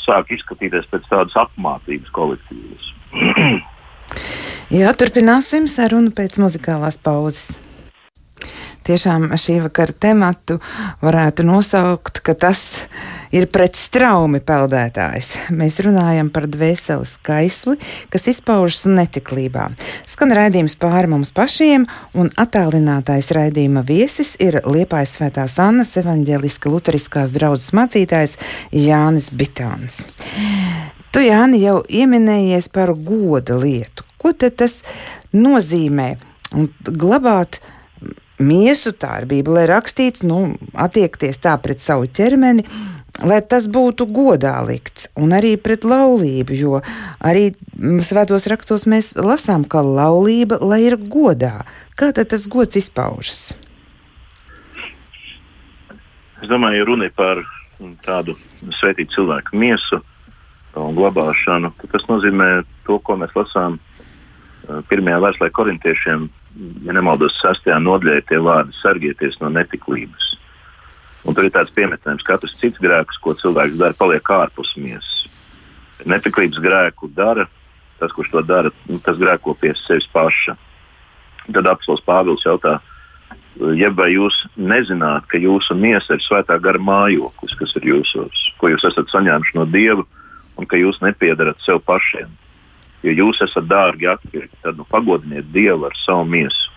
[0.02, 2.92] sāk izskatīties pēc tādas apmācības kolektīvas.
[4.80, 7.67] Jā, turpināsim sarunu pēc muzikālās pauzes
[8.88, 10.60] tiešām šī vakara tematu
[11.04, 12.62] varētu nosaukt, ka tas
[13.36, 15.34] ir pret straumi peldētājs.
[15.56, 17.78] Mēs runājam par dvēseles skaisli,
[18.14, 19.70] kas izpaužas netiklībā.
[20.08, 27.36] Skan raidījums pāri mums pašiem, un attālinātais raidījuma viesis ir Liepājas svētās Annas evaņģēliska luteriskās
[27.36, 28.38] draudzes mācītājs
[28.72, 30.04] Jānis Bitāns.
[31.12, 34.06] Tu, Jāni, jau pieminējies par goda lietu.
[34.22, 34.82] Ko tas
[35.34, 36.12] nozīmē?
[36.56, 37.60] Un glabāt
[38.40, 42.66] miesu, tā ir Bībelē rakstīts, nu, attiekties tā pret savu ķermeni.
[43.26, 46.82] Lai tas būtu godā likts, un arī pret laulību, jo
[47.18, 47.48] arī
[48.06, 51.64] svētos rakstos mēs lasām, ka laulība lai ir godā.
[51.98, 53.56] Kā tad tas gods izpaužas?
[56.38, 57.42] Es domāju, runa ir par
[58.06, 58.38] tādu
[58.78, 60.04] svētītu cilvēku miesu
[60.78, 66.28] un glabāšanu, tas nozīmē to, ko mēs lasām eh, pirmajā vēstulē korintiešiem
[66.86, 70.34] ja nemaldos, sastajā nodaļā tie vārdi sargieties no netiklības.
[71.28, 75.26] Un tur ir tāds piemetnējums, ka katrs cits grēks, ko cilvēks dara, paliek ārpus miesas.
[76.08, 77.48] Netiklības grēku dara
[78.00, 80.56] tas, kurš to dara, nu, tas grēko pie sevis paša.
[81.48, 82.78] Tad apelsīns Pāvils jautā,
[83.80, 88.72] jeb vai jūs nezināt, ka jūsu miesa ir svētā gara mājoklis, kas ir jūsos, ko
[88.74, 90.04] jūs esat saņēmuši no Dieva,
[90.58, 92.30] un ka jūs nepiedarat sev pašiem.
[93.06, 96.72] Jo jūs esat dārgi atpirkti, tad nu, pagodiniet Dievu ar savu miesu.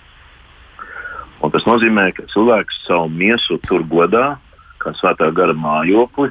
[1.40, 4.34] Un tas nozīmē, ka cilvēks savu miesu tur godā,
[4.80, 6.28] kā svētā gara mājokli.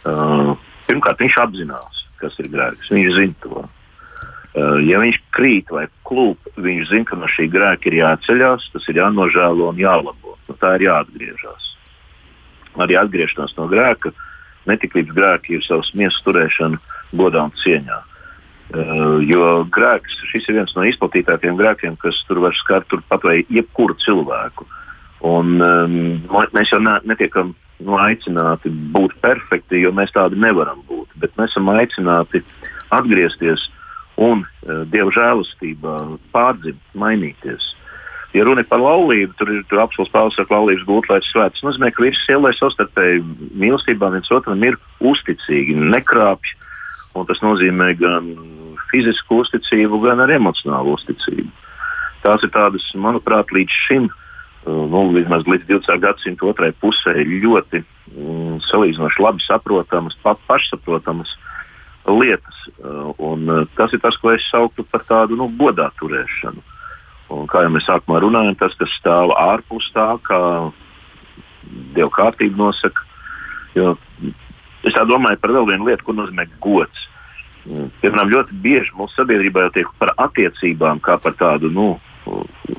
[0.00, 0.56] Uh,
[0.88, 2.90] pirmkārt, viņš apzinās, kas ir grēks.
[2.90, 3.62] Viņš zina to.
[4.50, 8.90] Uh, ja viņš krīt vai klūp, viņš zina, ka no šī grēka ir jāceļās, tas
[8.90, 10.34] ir jānožēlo un jālabo.
[10.48, 11.70] No tā ir jāatgriežas.
[12.82, 14.10] Arī atgriešanās no grēka,
[14.66, 16.80] netiklības grēka ir savas miesas turēšana
[17.14, 18.02] godā un cieņā.
[18.70, 23.40] Uh, jo grēks, šis ir viens no izplatītākajiem grēkiem, kas tur var skart pat vai
[23.50, 24.66] jebkuru cilvēku.
[25.26, 25.96] Un, um,
[26.54, 27.50] mēs jau ne, netiekam
[27.82, 31.10] nu, aicināti būt perfekti, jo mēs tādi nevaram būt.
[31.18, 32.44] Bet mēs esam aicināti
[32.94, 33.66] atgriezties
[34.22, 35.96] un uh, dieva žēlastībā
[36.30, 37.72] pārdzimt, mainīties.
[38.36, 41.58] Ja runa ir par laulību, tur ir apelsīns Pāvils ar laulības gūtu, lai tas svēts.
[41.58, 43.24] Tas nozīmē, ka visi sievai savstarpēji
[43.58, 45.74] mīlestībā viens otram ir uzticīgi,
[47.10, 47.28] nekrāpj.
[47.28, 48.34] Tas nozīmē gan
[48.90, 51.50] fizisku uzticību, gan arī emocionālu uzticību.
[52.22, 54.10] Tās ir tādas, manuprāt, līdz šim,
[54.66, 56.00] nu, vismaz līdz 20.
[56.00, 61.30] gadsimta otrajai pusē, ļoti mm, salīdzinoši labi saprotamas, pat pašsaprotamas
[62.06, 62.58] uh, lietas.
[62.78, 66.60] Uh, un, uh, tas ir tas, ko es sauktu par tādu nu, godā turēšanu.
[67.30, 70.70] Un, kā jau mēs sākumā runājam, tas, kas stāv ārpus tā, kā
[71.94, 73.04] Dieva kārtība nosaka.
[73.76, 73.94] Jo
[74.84, 77.08] es domāju par vēl vienu lietu, ko nozīmē gods.
[77.68, 81.88] Mm, piemēram, ļoti bieži mūsu sabiedrībā jau tiek par attiecībām, kā par tādu nu,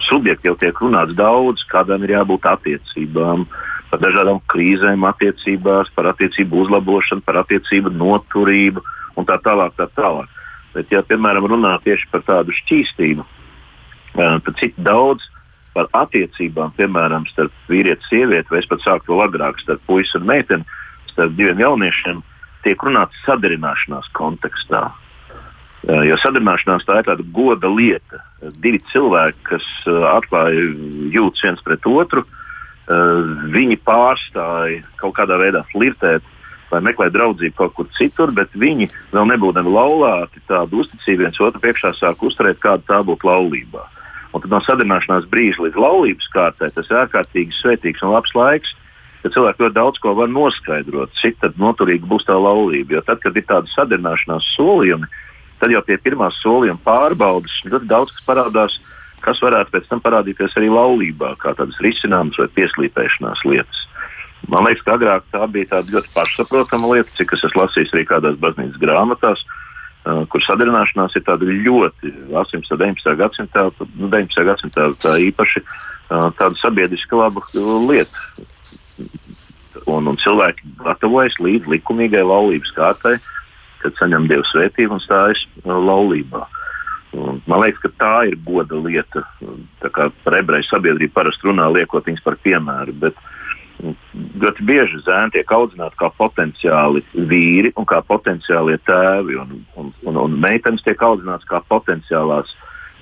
[0.08, 3.46] subjektu, jau tiek runāts daudz, kādām ir jābūt attiecībām,
[3.92, 8.84] par dažādām krīzēm, attiecībās, par attiecību uzlabošanu, par attiecību noturību.
[9.20, 9.76] Un tā tālāk.
[9.76, 10.32] Tā tālāk.
[10.72, 13.26] Bet, ja, piemēram, runā tieši par tādu šķīstību,
[14.16, 15.26] tad cik daudz
[15.76, 20.16] par attiecībām, piemēram, starp vīrieti un sievieti, vai es pat sāku vēl agrāk, starp puisi
[20.20, 20.80] un meiteni,
[21.22, 22.22] starp diviem jauniešiem,
[22.66, 24.90] tiek runāts sadarināšanās kontekstā.
[25.86, 28.22] Jo sadarināšanās tā ir tāda goda lieta.
[28.62, 30.68] Divi cilvēki, kas atklāja
[31.14, 32.26] jūtas viens pret otru,
[33.54, 36.26] viņi pārstāja kaut kādā veidā flirtēt
[36.72, 41.60] vai meklē draudzību kaut kur citur, bet viņi vēl nebūdami laulāti, tādu uzticību viens otru
[41.62, 43.84] priekšā sāk uzturēt, kāda tā būtu laulībā.
[44.32, 48.72] Un tad no sadarbināšanās brīža līdz laulības kārtai tas ir ārkārtīgi svētīgs un labs laiks,
[49.22, 52.98] ka cilvēki ļoti daudz ko var noskaidrot, cik noturīga būs tā laulība.
[52.98, 55.10] Jo tad, kad ir tāda sadarbināšanās solījumi,
[55.62, 58.78] tad jau pie pirmās solījuma pārbaudas ļoti daudz kas parādās,
[59.22, 63.88] kas varētu pēc tam parādīties arī laulībā, kā tādas risināmas vai pieslīpēšanās lietas.
[64.50, 68.08] Man liekas, ka agrāk tā bija tāda ļoti pašsaprotama lieta, cik es esmu lasījis arī
[68.10, 72.74] kādās baznīcas grāmatās, uh, kur sadarināšanās ir tāda ļoti 18.
[72.74, 73.14] un 19.
[73.22, 73.68] gadsimtā,
[74.00, 74.48] nu, 19.
[74.50, 77.46] gadsimtā tā īpaši uh, tāda sabiedriska laba
[77.86, 78.26] lieta.
[79.90, 83.16] Un, un cilvēki gatavojas līdz likumīgai laulības kārtai,
[83.82, 86.46] kad saņem dievu svētību un stājas uh, laulībā.
[87.18, 89.26] Un, man liekas, ka tā ir goda lieta.
[89.82, 92.94] Tā kā par ebreju sabiedrību parasti runā, liekot viņus par piemēru.
[93.02, 93.42] Bet, uh,
[94.42, 100.20] ļoti bieži zēni tiek audzināti kā potenciāli vīri un kā potenciālie tēvi, un, un, un,
[100.26, 102.52] un meitenes tiek audzinātas kā potenciālās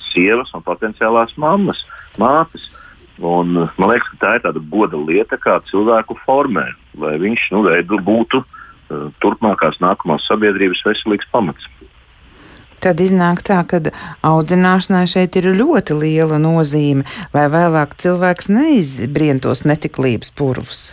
[0.09, 1.83] sievas un potenciālās mammas,
[2.21, 2.69] mātes.
[3.19, 6.69] Un, man liekas, ka tā ir tāda goda lieta, kā cilvēku formē,
[7.01, 7.65] lai viņš nu,
[8.07, 11.67] būtu uh, turpmākās nākamās sabiedrības veselīgs pamats.
[12.79, 13.81] Tad iznāk tā, ka
[14.23, 17.03] audzināšanai šeit ir ļoti liela nozīme,
[17.35, 20.83] lai vēlāk cilvēks neizbrientos netiklības purvus.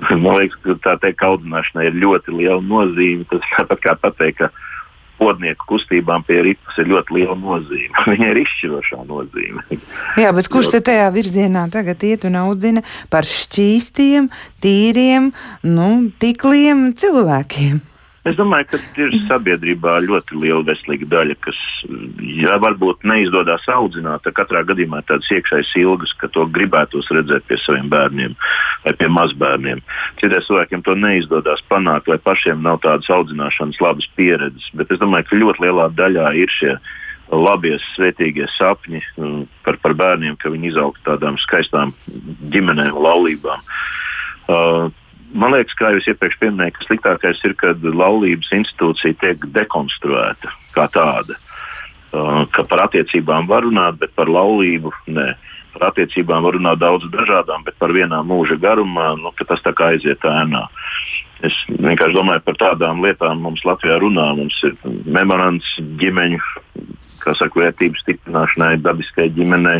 [0.10, 3.28] Man liekas, ka tā teikt, audzināšanai ir ļoti liela nozīme.
[3.30, 4.50] Tas tāpat kā pateikt, ka
[5.20, 8.04] podnieku kustībām pie ripas ir ļoti liela nozīme.
[8.12, 9.80] Viņai ir izšķirošā nozīme.
[10.20, 14.30] Jā, bet kurš te tajā virzienā tagad iet un audzina par šķīstiem,
[14.64, 15.30] tīriem,
[15.68, 17.84] nu, tikliem cilvēkiem?
[18.30, 21.58] Es domāju, ka ir sabiedrībā ļoti liela veselīga daļa, kas
[22.38, 24.28] ja, varbūt neizdodas audzināt.
[24.36, 28.36] Katrā gadījumā tādas iekšējas ilgas, ka to gribētos redzēt pie saviem bērniem
[28.84, 29.82] vai pie mazbērniem.
[30.20, 34.70] Citiem cilvēkiem to neizdodas panākt, vai pašiem nav tādas audzināšanas labas pieredzes.
[34.78, 36.76] Bet es domāju, ka ļoti lielā daļā ir šie
[37.34, 41.94] labie, svētīgie sapņi mm, par, par bērniem, ka viņi izaugtu tādām skaistām
[42.54, 43.66] ģimenēm, laulībām.
[44.50, 44.90] Uh,
[45.32, 50.88] man liekas, kā jūs iepriekš pieminējāt, ka sliktākais ir, kad laulības institūcija tiek dekonstruēta kā
[50.92, 51.36] tāda.
[52.10, 55.28] Uh, ka par attiecībām var runāt, bet par laulību nē.
[55.70, 59.92] Par attiecībām var runāt daudz dažādām, bet par vienā mūža garumā nu, tas tā kā
[59.94, 60.64] aiziet ēnā.
[61.46, 64.26] Es vienkārši domāju par tādām lietām, mums Latvijā runā.
[64.36, 64.74] Mums ir
[65.06, 65.68] memorands
[66.02, 66.40] ģimeņu,
[67.22, 69.78] kā saka, vērtību stiprināšanai, dabiskai ģimenei,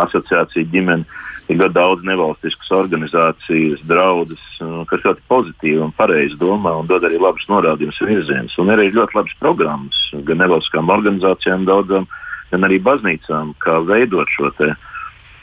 [0.00, 1.04] asociācija ģimene
[1.48, 4.42] ir ļoti daudz nevalstiskas organizācijas, draudzes,
[4.90, 8.56] kas ļoti pozitīvi un pareizi domā un dod arī labus norādījumus un virzienus.
[8.62, 12.08] Un arī ļoti labas programmas gan nevalstiskām organizācijām, daudzām,
[12.50, 14.72] gan arī baznīcām, kā veidot šo te,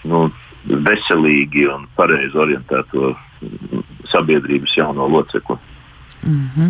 [0.09, 0.25] nu,
[0.67, 3.13] veselīgi un pareizi orientēto
[4.11, 5.57] sabiedrības jauno locekli.
[6.23, 6.69] Mm -hmm.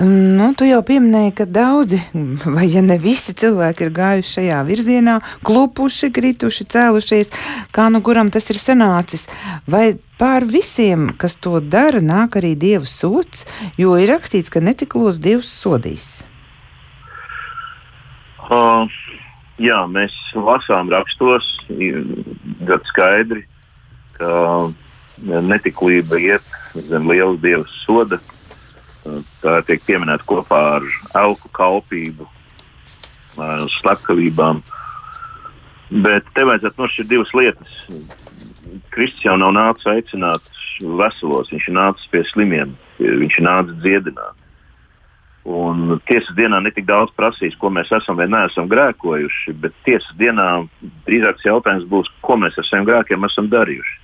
[0.00, 1.98] Nu, tu jau pieminēji, ka daudzi,
[2.56, 7.28] vai ja ne visi cilvēki ir gājuši šajā virzienā, klupuši, krituši, cēlušies,
[7.76, 9.26] kā nu kuram tas ir sanācis.
[9.68, 13.44] Vai pār visiem, kas to dara, nāk arī Dieva sots,
[13.76, 16.08] jo ir rakstīts, ka netiklos Dievs sodīs?
[18.48, 18.88] Uh,
[19.60, 23.44] jā, mēs lasām rakstos, ļoti skaidri,
[24.16, 24.32] ka
[25.20, 28.16] netiklība iet zem liela Dieva soda
[29.00, 30.86] Tā tiek pieminēta kopā ar
[31.22, 32.26] elku kalpību,
[33.80, 34.60] slepkavībām.
[36.04, 37.78] Bet te vajadzētu nošķirt divas lietas.
[38.94, 40.44] Kristus jau nav nācis aicināt
[40.80, 44.36] veselos, viņš ir nācis pie slimiem, viņš ir nācis dziedināt.
[45.50, 50.66] Un tiesas dienā netik daudz prasīs, ko mēs esam vai neesam grēkojuši, bet tiesas dienā
[51.08, 53.96] drīzāk jautājums būs, ko mēs ar saviem grēkiem esam darījuši.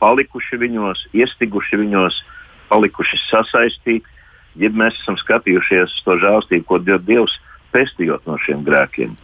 [0.00, 2.22] Palikuši viņos, iestiguši viņos,
[2.72, 4.16] palikuši sasaistīti,
[4.58, 7.36] ja mēs esam skatījušies uz to žēlstību, ko Dievs,
[7.74, 9.14] pestījot no šiem grēkiem.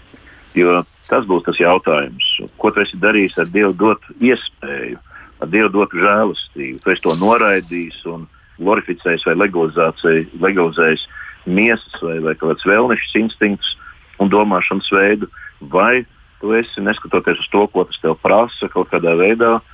[0.54, 2.24] Jo tas būs tas jautājums,
[2.60, 5.00] ko tu esi darījis ar Dievu dotu iespēju,
[5.42, 6.80] ar Dievu dotu žēlastību.
[6.84, 8.26] Tu esi to noraidījis un
[8.60, 11.06] glorificējis vai legalizējis
[11.44, 13.74] miesas vai, vai kāds vēlnišķis instinkts
[14.22, 15.28] un domāšanas veidu,
[15.60, 16.04] vai
[16.40, 19.73] tu esi, neskatoties uz to, ko tas tev prasa, kaut kādā veidā uh,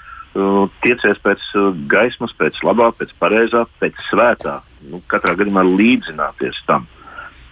[0.85, 6.87] tiecies pēc uh, gaismas, pēc labā, pēc pareizā, pēc svētā, nu, katrā gadījumā līdzināties tam.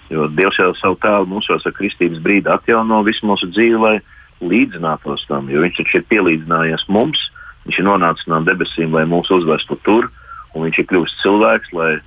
[0.08, 3.96] Jo Dievs jau savu tēlu mums jau ar kristības brīdi atjauno visu mūsu dzīvi, lai
[4.40, 5.50] līdzinātos tam.
[5.50, 7.20] Jo viņš taču ir pielīdzinājies mums,
[7.66, 10.08] viņš ir nonācis no debesīm, lai mūs uzvestu tur,
[10.54, 11.98] un viņš ir kļuvis cilvēks, lai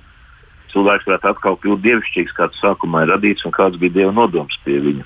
[0.72, 4.80] cilvēks varētu atkal kļūt dievišķīgs, kāds sākumā ir radīts un kāds bija Dieva nodoms pie
[4.82, 5.04] viņa.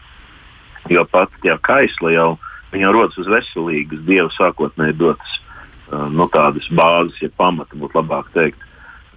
[0.95, 2.37] Jo pat tie kaisli jau
[2.71, 5.41] viņa rodas uz veselīgas, Dieva sākotnēji dotas
[5.93, 8.63] nu, tādas bāzes, ja pamata būtu labāk teikt.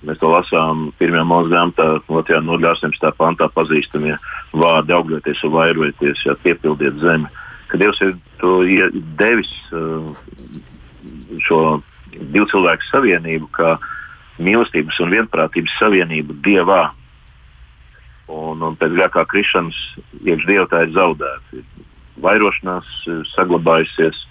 [0.05, 2.39] Mēs to lasām pirmajā mūža grāmatā, 2.
[2.47, 3.09] nodaļā, 18.
[3.19, 4.15] pantā pazīstamie
[4.55, 7.27] vārdi augļoties un vairojieties, ja piepildiet zemi.
[7.69, 8.53] Kad Dievs ir to
[9.19, 9.51] devis
[11.45, 11.59] šo
[12.15, 13.75] divu cilvēku savienību, kā
[14.39, 16.85] mīlestības un vienprātības savienību Dievā.
[18.29, 19.77] Un, un pēc grēkā krišanas
[20.21, 21.63] iekšā Dieva tā ir zaudēta.
[22.23, 22.89] Vairošanās
[23.33, 24.25] saglabājusies,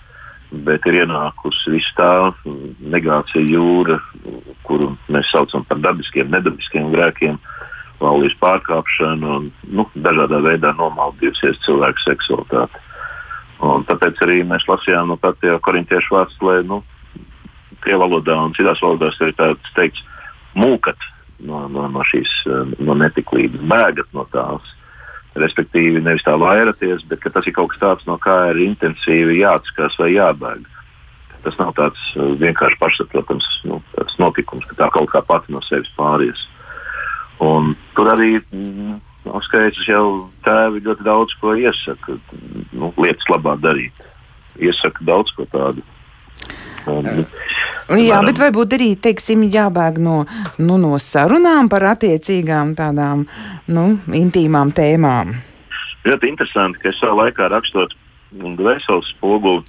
[0.50, 2.32] bet ir ienākusi viss tā
[2.80, 3.98] negācija jūra,
[4.64, 7.38] kuru mēs saucam par dabiskiem, nedabiskiem grēkiem,
[8.00, 12.84] laulības pārkāpšanu un nu, dažādā veidā nomaldījusies cilvēku seksualitāti.
[13.68, 16.82] Un tāpēc arī mēs lasījām no nu, pēdējā korintiešu vārds, lai nu,
[17.82, 20.04] krievu valodā un citās valodās ir tāds teikts,
[20.58, 21.08] mūkat
[21.46, 22.30] no, no, no šīs
[22.78, 24.74] no netiklības, bēgat no tās.
[25.38, 29.98] Respektīvi, nevis tā vairāties, bet tas ir kaut kas tāds, no kā ir intensīvi jāatskās
[30.01, 30.66] vai jābēg.
[31.44, 33.81] Tas nav tāds uh, vienkārši pašsaprotams nu,
[34.18, 36.40] notikums, ka tā kaut kā pati no sevis pāries.
[37.44, 38.96] Un tur arī mm,
[39.46, 40.07] skaidrs jau
[40.46, 42.18] tēvi ļoti daudz ko iesaka,
[42.72, 44.03] nu, lietas labā darīt.
[44.59, 45.85] Iesaka daudz ko tādu.
[46.88, 47.09] Un,
[48.01, 50.18] Jā, bet varbūt arī teiksim, jābēg no,
[50.61, 53.24] nu, no sarunām par attiecīgām tādām
[53.72, 55.33] nu, intīmām tēmām.
[56.05, 57.94] Ļoti interesanti, ka es savā laikā rakstot
[58.33, 59.64] dvēseles spoguli,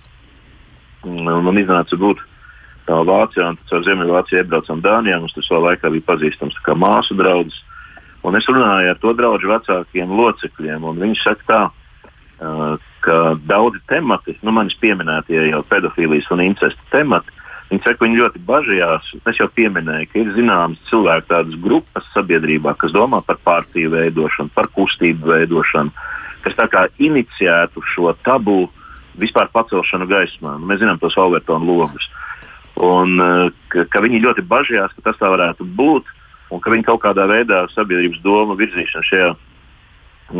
[1.05, 2.19] man iznāca būt
[2.89, 5.19] Vācijā, un ar Ziemeļvāciju iebraucam Dānijā.
[5.21, 7.59] Mums tas vēl laikā bija pazīstams kā māsu draugs.
[8.25, 11.59] Un es runāju ar to draugu vecākiem locekļiem, un viņi saka tā,
[12.39, 17.35] ka daudzi temati, nu manis pieminētie jau pedofīlijas un incesta temati,
[17.69, 19.09] Viņi saka, viņi ļoti bažījās.
[19.29, 24.49] Es jau pieminēju, ka ir zināmas cilvēku tādas grupas sabiedrībā, kas domā par partiju veidošanu,
[24.55, 25.93] par kustību veidošanu,
[26.45, 28.63] kas tā kā inicijētu šo tabu
[29.21, 30.55] vispār pacelšanu gaismā.
[30.57, 32.09] Nu, mēs zinām tos Albertonu logus.
[32.81, 36.09] Un, eh, ka, ka viņi ļoti bažījās, ka tas tā varētu būt,
[36.49, 39.29] un ka viņi kaut kādā veidā sabiedrības domu virzīšanu šajā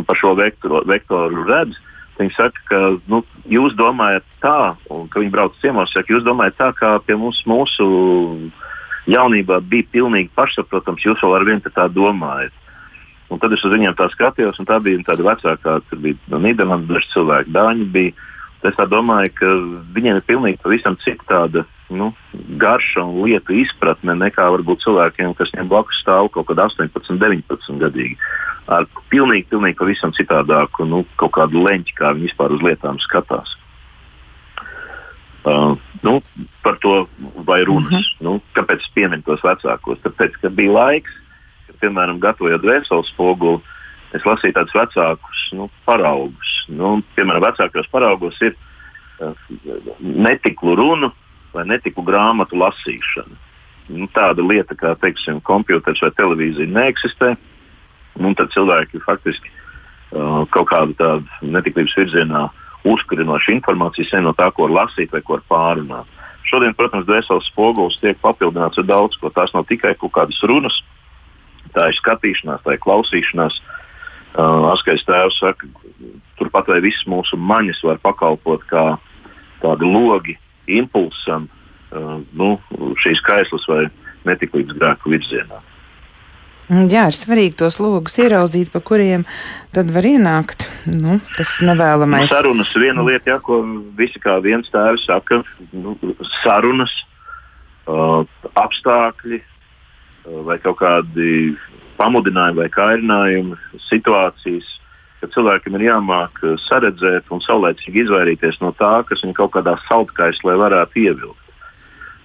[0.06, 1.78] pa šo vektoru, vektoru redz.
[2.20, 6.58] Viņi saka, ka nu, jūs domājat tā, un ka viņi brauc ciemos, saka, jūs domājat
[6.58, 7.86] tā, kā pie mums mūsu
[9.08, 12.52] jaunībā bija pilnīgi pašsaprotams, jūs vēl ar vienu tā domājat.
[13.30, 16.40] Un tad es uz viņiem tā skatījos, un tā bija tāda vecākā, tur bija no
[16.42, 18.28] Nīderlandes daži cilvēki, Dāņi bija.
[18.68, 19.50] Es domāju, ka
[19.96, 22.12] viņiem ir pilnīgi pavisam cita tāda nu,
[22.60, 27.80] garša un lietu izpratne nekā varbūt cilvēkiem, kas viņiem blakus stāv kaut kad 18, 19
[27.82, 28.18] gadīgi
[28.70, 33.56] ar pilnīgi, pilnīgi pavisam citādāku nu, kaut kādu leņķi, kā viņi vispār uz lietām skatās.
[35.40, 35.72] Uh,
[36.04, 36.18] nu,
[36.62, 37.08] par to
[37.48, 37.90] vai runas.
[37.90, 38.24] Mm -hmm.
[38.26, 40.02] nu, kāpēc es pieminu tos vecākos?
[40.04, 41.10] Tāpēc, ka bija laiks,
[41.66, 43.60] kad, piemēram, gatavojot vēstures spoguli,
[44.12, 46.50] es lasīju tādus vecākus nu, paraugus.
[46.68, 49.34] Nu, piemēram, vecākajos paraugos ir uh,
[50.00, 51.12] netiklu runu
[51.54, 53.38] vai netiklu grāmatu lasīšana.
[53.90, 57.34] Nu, tāda lieta kā, teiksim, kompjuters vai televīzija neeksistē.
[58.20, 64.32] Un tad cilvēki faktiski uh, kaut kādu tādu netiklības virzienā uh, uzkurinoša informācija sen no
[64.36, 66.08] tā, ko lasīt vai ko pārunāt.
[66.48, 69.30] Šodien, protams, dvēseles spogulis tiek papildināts ar daudz ko.
[69.30, 70.80] Tās nav tikai kaut kādas runas,
[71.76, 73.60] tā ir skatīšanās, tā ir klausīšanās.
[74.30, 75.66] Uh, Askais tēvs saka,
[76.38, 78.84] turpat vai viss mūsu maņas var pakalpot kā
[79.60, 80.36] tādi logi
[80.78, 82.54] impulsam uh, nu,
[83.02, 83.84] šīs kaislas vai
[84.28, 85.60] netiklības grēku virzienā.
[86.70, 89.24] Mm, jā, ir svarīgi tos logus ieraudzīt, pa kuriem
[89.74, 90.68] tad var ienākt.
[90.86, 92.28] Nu, tas nevēlamais.
[92.28, 93.58] Nu, sarunas viena lieta, jā, ko
[93.98, 95.40] visi kā viens tēvs saka,
[95.74, 95.96] nu,
[96.44, 96.92] sarunas,
[97.90, 98.22] uh,
[98.54, 101.56] apstākļi uh, vai kaut kādi
[101.98, 103.58] pamudinājumi vai kairinājumi,
[103.88, 104.70] situācijas,
[105.20, 110.56] ka cilvēkam ir jāmāk saredzēt un saulēcīgi izvairīties no tā, kas viņu kaut kādā saltkaislē
[110.60, 111.46] varētu ievilkt.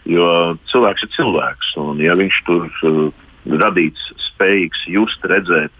[0.05, 0.27] Jo
[0.69, 5.73] cilvēks ir cilvēks, un ja viņš tur uh, radīts, spējīgs just, redzēt.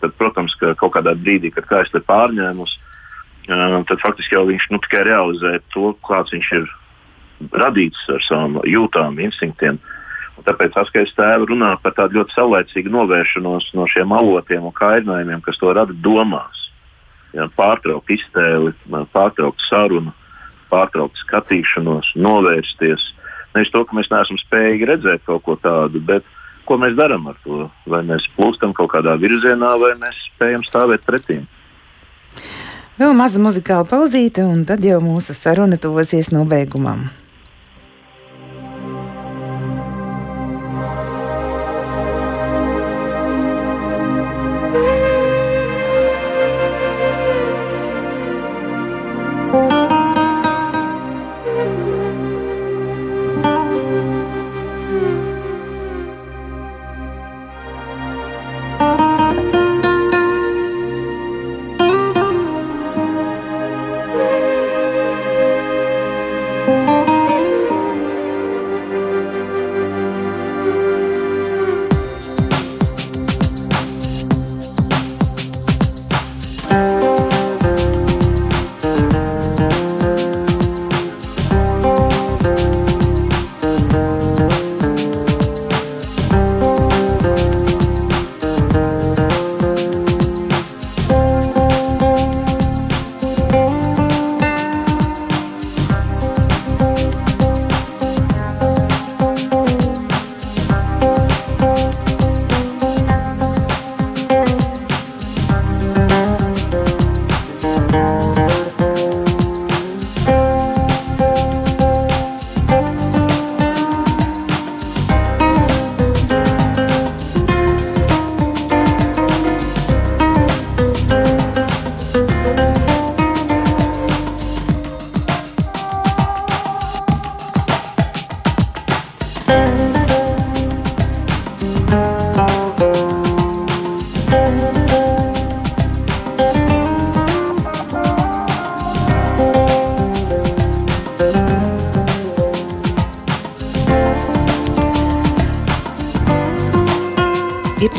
[0.00, 2.78] Tad, protams, ka kaut kādā brīdī, kad kājas ir pārņēmusi,
[3.50, 6.68] tad faktiski jau viņš nu, tikai realizē to, kāds viņš ir
[7.60, 9.76] radīts ar savām jūtām, instinktiem.
[9.76, 9.99] Un
[10.46, 15.60] tāpēc Askais tēvs runā par tādu ļoti saulēcīgu novēršanos no šiem avotiem un kairinājumiem, kas
[15.60, 16.66] to rada domās.
[17.36, 18.74] Ja, pārtraukt iztēli,
[19.14, 20.12] pārtraukt sarunu,
[20.72, 23.04] pārtraukt skatīšanos, novērsties.
[23.54, 26.26] Nevis to, ka mēs neesam spējīgi redzēt kaut ko tādu, bet
[26.66, 27.68] ko mēs darām ar to.
[27.90, 31.40] Vai mēs plūstam kaut kādā virzienā, vai mēs spējam stāvēt pretī.
[33.00, 37.08] Vēl maza muzikāla pauzīte, un tad jau mūsu saruna tuvosies nobeigumam.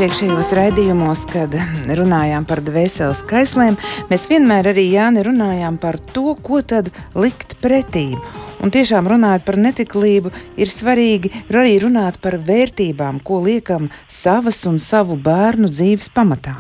[0.02, 1.54] Iepriekšējos raidījumos, kad
[1.94, 3.76] runājām par dvēseles kaislēm,
[4.10, 8.08] mēs vienmēr arī Jāni runājām par to, ko tad likt pretī.
[8.66, 14.82] Un tiešām runājot par netiklību, ir svarīgi arī runāt par vērtībām, ko liekam savas un
[14.82, 16.56] savu bērnu dzīves pamatā.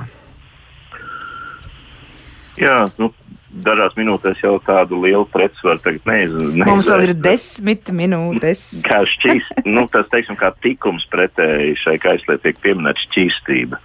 [2.61, 3.09] Jā, nu,
[3.51, 6.63] dažās minūtēs jau tādu lielu pretsvaru neizdarīt.
[6.65, 8.63] Mums vēl ir desmit minūtes.
[8.89, 13.79] kā šķīs, nu, tas, teiksim, kā tikums pretēji šai kaislē tiek pieminēta šķīstība.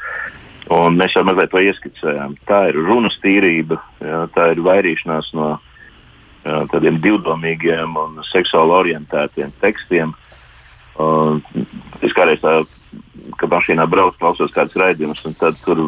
[0.77, 2.35] Un mēs jau mazliet to ieskicējām.
[2.49, 5.53] Tā ir runas tīrība, jā, tā ir vairīšanās no
[6.47, 10.14] jā, tādiem divdomīgiem un seksuāli orientētiem tekstiem.
[11.03, 11.43] Un
[12.03, 12.59] es kādreiz tā
[13.41, 15.81] ka mašīnā brauc, klausos kādas raidījumus, un tad tur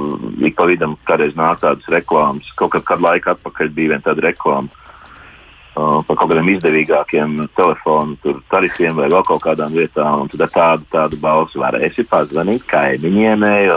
[0.44, 2.48] ik pa vidam kādreiz nāk tādas reklāmas.
[2.58, 8.34] Kaut kad, kad laika atpakaļ bija viena tāda reklāma uh, par kaut kādiem izdevīgākiem telefonu
[8.50, 13.70] tarifiem vai vēl kaut kādām lietām, un tad tādu, tādu balsi varēsi pazvanīt kaimiņienei.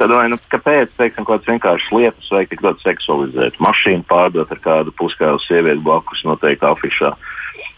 [0.00, 3.58] Tad, vai, nu, kāpēc, teiksim, kaut kādas vienkāršas lietas vajag tik ļoti seksualizēt?
[3.60, 7.10] Mašīnu pārdot ar kādu puskālu sievieti blakus noteikti afišā.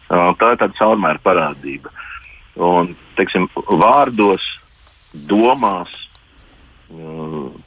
[0.07, 1.91] Tā ir tāda caurmēra parādība.
[2.63, 3.49] Un, teiksim,
[3.81, 4.45] vārdos,
[5.13, 5.93] domās,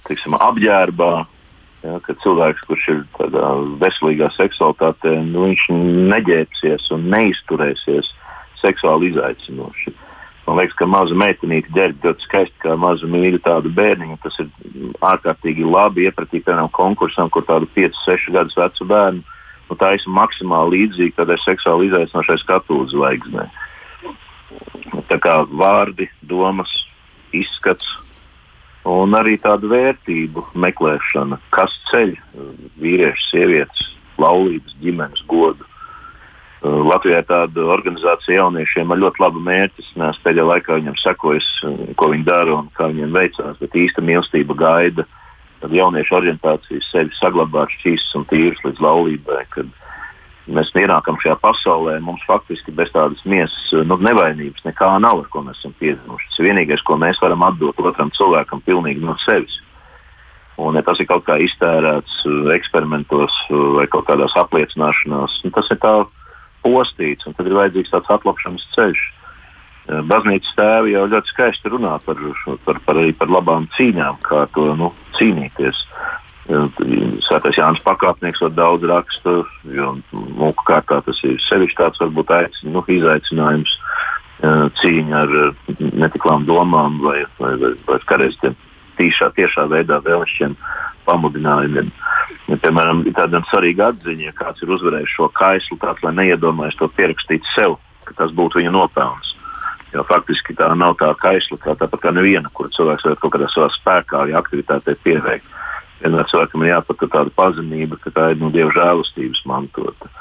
[0.07, 1.11] teiksim, apģērbā,
[1.85, 5.67] ja, ka cilvēks, kurš ir tādā veselīgā seksualitātē, nu, viņš
[6.13, 8.11] neģērbsies un neizturēsies
[8.61, 9.95] seksuāli izaicinoši.
[10.45, 14.17] Man liekas, ka maza meitenīte ģērb ļoti skaisti, kā maza mīļa tādu bērniņu.
[14.21, 14.51] Tas ir
[15.01, 19.23] ārkārtīgi labi iepratīt vienam konkursam, kur tādu 5, 6 gadus vecu bērnu
[19.69, 23.47] nu, ir maksimāli līdzīga tādai seksuāli izaicinošai skatuves zvaigznei.
[25.09, 26.69] Tā kā vārdi, domas,
[27.41, 27.87] izskats
[28.85, 32.13] un arī tāda vērtību meklēšana, kas ceļ
[32.81, 33.87] vīriešu, sievietes,
[34.21, 35.65] laulības, ģimenes godu.
[36.65, 39.83] Uh, Latvijā ir tāda organizācija jauniešiem ar ļoti labu mērķi.
[40.07, 44.05] Es pēdējā laikā viņam sekojis, uh, ko viņi dara un kā viņiem veicās, bet īsta
[44.05, 45.05] mīlestība gaida.
[45.61, 49.43] Tad jauniešu orientācija sevi saglabāt šķīstas un tīras līdz laulībai.
[49.53, 49.69] Kad
[50.47, 55.29] mēs ienākam šajā pasaulē, mums faktiski bez tādas miesas uh, nu, nevainības nekā nav, ar
[55.33, 56.29] ko mēs esam piedzimuši.
[56.31, 59.61] Tas vienīgais, ko mēs varam atdot otram cilvēkam, pilnīgi no sevis.
[60.61, 62.21] Un, ja tas ir kaut kā iztērēts
[62.55, 63.33] eksperimentos
[63.75, 66.13] vai kaut kādās apliecināšanās, nu, tas ir tāds
[66.63, 69.03] postīts, un tad ir vajadzīgs tāds atlapšanas ceļš.
[69.85, 72.21] Eh, baznīcas tēvi jau ļoti skaisti runā par,
[72.65, 74.89] par, par, par labām cīņām, kā to nu,
[75.19, 75.83] cīnīties.
[76.45, 79.39] Svētais Jānis Pakāpnieks var daudz raksta,
[79.73, 83.71] jo mūku kārtā tas ir sevišķi tāds varbūt aicin, nu, izaicinājums
[84.81, 85.33] cīņa ar
[85.79, 88.37] netiklām domām vai, vai, vai, vai kādreiz
[88.99, 90.53] tīšā, tiešā veidā vēlešķiem
[91.07, 91.89] pamudinājumiem.
[92.49, 96.77] Ja, piemēram, ir tāda svarīga atziņa, ja kāds ir uzvarējis šo kaislu, tāds, lai neiedomājas
[96.77, 99.33] to pierakstīt sev, ka tas būtu viņa nopelns.
[99.95, 103.47] Jo faktiski tā nav tā kaisla, kā tāpat kā neviena, kur cilvēks var kaut kādā
[103.49, 105.47] savā spēkā vai aktivitātē pieveikt.
[106.01, 110.11] Vienmēr cilvēkam ir jāpat tāda pazemība, ka tā ir no dieva žēlastības mantota.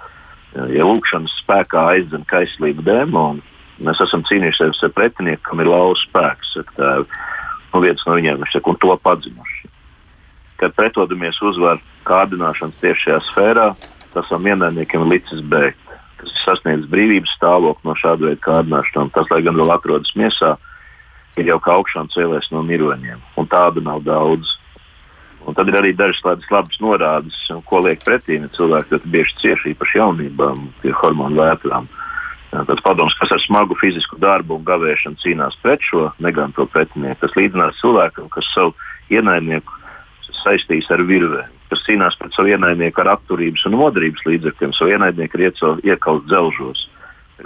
[0.71, 3.43] Ja lūkšanas spēkā aizdzen kaislību dēmonu,
[3.83, 6.55] mēs esam cīnījušies ar pretinieku, kam ir lausa spēks.
[6.77, 7.07] Tā ir
[7.75, 9.73] nu, viens no viņiem, saka, un to padzinuši
[10.65, 13.67] kad pretodamies uzvaru kārdināšanas tieši šajā sfērā,
[14.15, 15.81] tas ir licis bēgt.
[16.21, 19.11] Tas ir sasniedzis brīvības stāvokli no šāda veida kārdināšanām.
[19.13, 20.55] Tas, lai gan vēl atrodas miesā,
[21.37, 24.55] ir jau kā augšām cēlēs no miroņiem, un tādu nav daudz.
[25.45, 27.37] Un tad ir arī dažas tādas labas norādes,
[27.69, 31.89] ko liek pretī cilvēki ļoti bieži cieši īpaši jaunībām, pie hormonu vētrām.
[32.55, 37.35] Tas padoms, kas ar smagu fizisku darbu un gavēšanu cīnās pret šo neganto pretinieku, tas
[37.35, 38.77] līdzinās cilvēkam, kas savu
[39.11, 39.83] ienaidnieku
[40.45, 44.75] saistījis ar virvēm, kas cīnās pret savu ienaidnieku ar apturības un modrības līdzekļiem.
[44.79, 45.49] Savu ienaidnieku ir
[45.91, 46.87] iekauts dzelžos,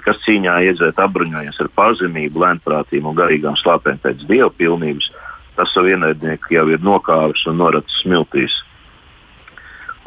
[0.05, 5.09] kas cīņā iedzēt apbruņojies ar pazemību, lēnprātību un garīgām slāpēm pēc dieva pilnības.
[5.59, 8.55] Tas savu ienaidnieku jau ir nokāvis un noracis smiltīs.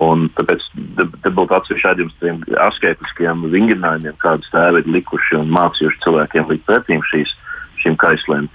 [0.02, 0.64] Un tāpēc
[0.98, 7.04] te, būtu atsevišķi šādiem asketiskiem vingrinājumiem, kādas tēvi ir likuši un mācījuši cilvēkiem likt pretīm
[7.12, 7.36] šīs,
[7.84, 8.48] šīm kaislēm.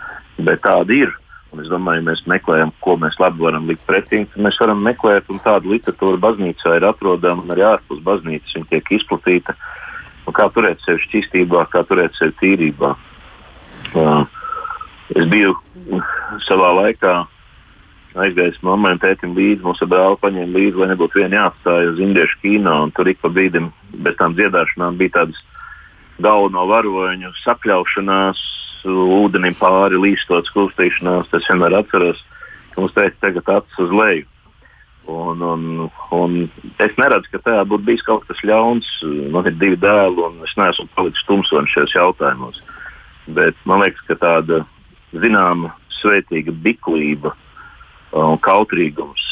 [0.49, 1.13] Bet tāda ir.
[1.55, 4.83] Un es domāju, ja mēs meklējam, ko mēs labi varam likt pretī, tad mēs varam
[4.85, 9.55] meklēt, un tāda literatūra baznīcā ir atrodama, arī ārpus baznīcas viņa tiek izplatīta.
[10.35, 12.91] Kā turēt sevi šķīstībā, kā turēt sevi tīrībā.
[13.95, 14.25] Uh,
[15.15, 15.55] es biju
[16.45, 17.15] savā laikā
[18.17, 19.65] aizgājis mammai un tētim līdzi.
[19.65, 22.77] Mūsu brāli paņēma līdzi, lai nebūtu viena jāatstāj uz indiešu kino.
[22.97, 23.71] Tur ik pa brīdim
[24.05, 25.43] bez tām dziedāšanām bija tādas
[26.23, 28.41] galveno varoņu sakļaušanās,
[28.87, 32.23] ūdenim pāri līstot skustīšanās, tas vienmēr atceros,
[32.73, 34.27] ka mums teica, tagad acis uz leju.
[35.07, 36.33] Un, un, un
[36.83, 38.87] es neredzu, ka tajā būtu bijis kaut kas ļauns.
[39.31, 42.59] Man ir divi dēli, un es neesmu palicis tumsonis šajos jautājumos.
[43.37, 44.65] Bet man liekas, ka tāda
[45.15, 45.71] zināma
[46.01, 47.35] svētīga biklība
[48.17, 49.25] un kautrīgums,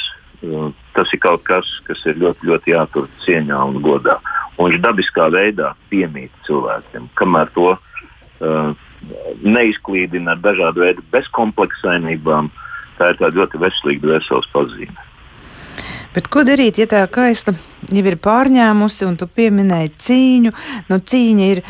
[0.94, 4.18] tas ir kaut kas, kas ir ļoti, ļoti jātur cieņā un godā.
[4.58, 8.84] Un viņš dabiskā veidā piemīt cilvēkiem, kamēr to uh,
[9.42, 12.52] neizklīdina ar dažādu veidu bezkompleksainībām.
[12.98, 15.08] Tā ir ļoti veselīga dvēseles pazīme.
[16.14, 17.56] Bet ko darīt, ja tā kaista
[17.90, 20.52] jau ir pārņēmusi, un tu pieminēji cīņu?
[20.86, 21.60] Nu, cīņa ir,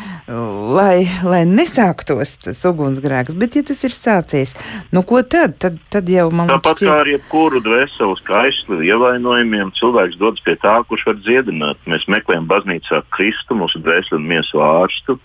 [0.77, 4.53] lai, lai nesāktos tas ugunsgrēks, bet ja tas ir sācies,
[4.93, 5.57] nu ko tad?
[5.63, 6.91] Tad, tad jau man liekas, tāpat šķiet...
[6.91, 11.81] kā ar jebkuru dvēseles kaisli ievainojumiem, cilvēks dodas pie tā, kurš var dziedināt.
[11.89, 15.17] Mēs meklējam baznīcā Kristu, mūsu dvēseli un miesu ārstu.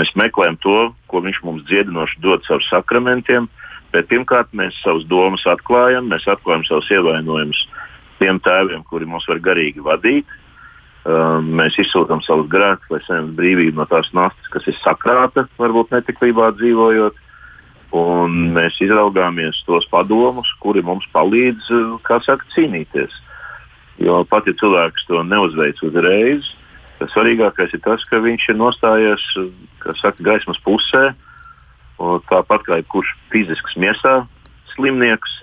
[0.00, 0.78] Mēs meklējam to,
[1.12, 3.50] ko viņš mums dziedinoši dod caur sakramentiem,
[3.92, 7.62] bet pirmkārt mēs savus domas atklājam, mēs atklājam savus ievainojumus
[8.20, 10.26] tiem tēviem, kuri mūs var garīgi vadīt.
[11.06, 15.94] Um, mēs izsūtām savus grēkus, lai saņemtu brīvību no tās nastas, kas ir sakrāta, varbūt
[15.94, 17.22] netiklībā dzīvojot.
[17.96, 23.14] Un mēs izraugāmies tos padomus, kuri mums palīdz, uh, saka, cīnīties.
[24.02, 26.50] Jo pat ja cilvēks to neuzveic uzreiz,
[26.96, 29.24] Tas svarīgākais ir tas, ka viņš ir nostājies
[30.00, 31.10] saka, gaismas pusē.
[32.30, 34.22] Tāpat kā jebkurš fizisks miesā
[34.74, 35.38] slimnieks,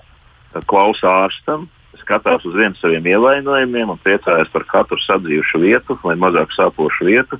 [0.70, 1.68] klausa ārstam,
[2.04, 7.40] skatās uz vienu saviem ievainojumiem un priecājas par katru sadzīvušu vietu vai mazāk sāpošu vietu.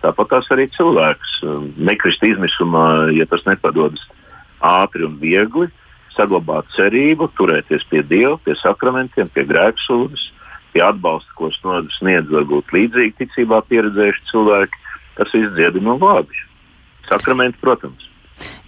[0.00, 1.40] Tāpat tās arī cilvēks
[1.76, 4.02] nekrist izmisumā, ja tas nepadodas
[4.64, 5.68] ātri un viegli,
[6.16, 10.26] saglabāt cerību, turēties pie Dieva, pie sakramentiem, pie grēksūdzes,
[10.74, 14.86] pie atbalsta, ko sniedz varbūt līdzīgi ticībā pieredzējuši cilvēki.
[15.18, 16.46] Tas viss dziedina un labi.
[17.10, 18.09] Sakramenti, protams.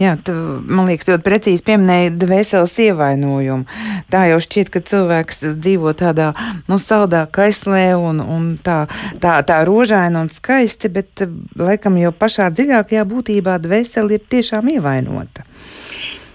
[0.01, 0.33] Jā, tu,
[0.65, 3.67] man liekas, ļoti precīzi pieminēji dvēseles ievainojumu.
[4.13, 6.33] Tā jau šķiet, ka cilvēks dzīvo tādā
[6.71, 8.87] nu, saldā kaislē un, un tā,
[9.23, 11.25] tā, tā rožaina un skaisti, bet
[11.59, 15.47] laikam jau pašā dziļākajā būtībā dvēsele ir tiešām ievainota.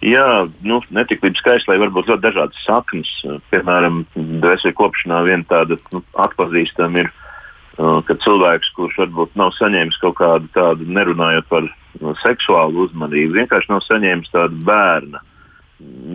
[0.05, 3.09] Jā, nu, netiklības kaislē var būt ļoti dažādas saknes.
[3.49, 9.97] Piemēram, dvēseli kopšanā viena tāda nu, atpazīstama ir, uh, ka cilvēks, kurš varbūt nav saņēmis
[10.03, 11.71] kaut kādu tādu, nerunājot par
[12.23, 15.23] seksuālu uzmanību, vienkārši nav saņēmis tādu bērnu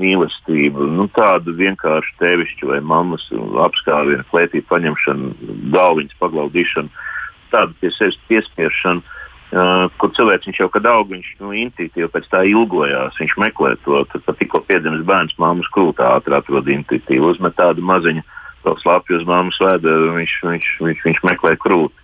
[0.02, 3.28] mīlestību, nu, tādu vienkārši tevišķu vai mammas
[3.66, 5.32] apskāvienu, klētību paņemšanu,
[5.74, 7.04] galviņas paglaudīšanu,
[7.54, 9.20] tādu pie sevis piespiešanu
[9.52, 13.18] Uh, kur cilvēks jau kad aug, viņš nu, intuitīvi pēc tā ilgojās.
[13.20, 17.84] Viņš meklē to, tad, kad tikko piedzimis bērns, māmas krūtā ātrāk atrod intuitīvi, uzmet tādu
[17.84, 18.24] maziņu
[18.64, 22.01] to slāpju uz māmas vēda, viņš, viņš, viņš, viņš meklē krūti.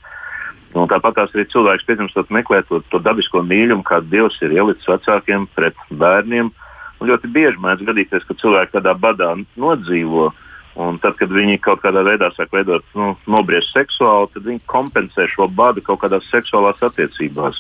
[0.77, 4.89] Un tāpat tās arī cilvēks piedzimstot meklē to, to dabisko mīlumu, kādu Dievs ir ielicis
[4.91, 6.51] vecākiem pret bērniem.
[6.99, 10.45] Un ļoti bieži mēdz gadīties, ka cilvēki tādā badā nodzīvo, uh,
[10.79, 15.27] Un tad, kad viņi kaut kādā veidā sāk veidot, nu, nobriest seksuāli, tad viņi kompensē
[15.33, 17.59] šo badu kaut kādās seksuālās attiecībās.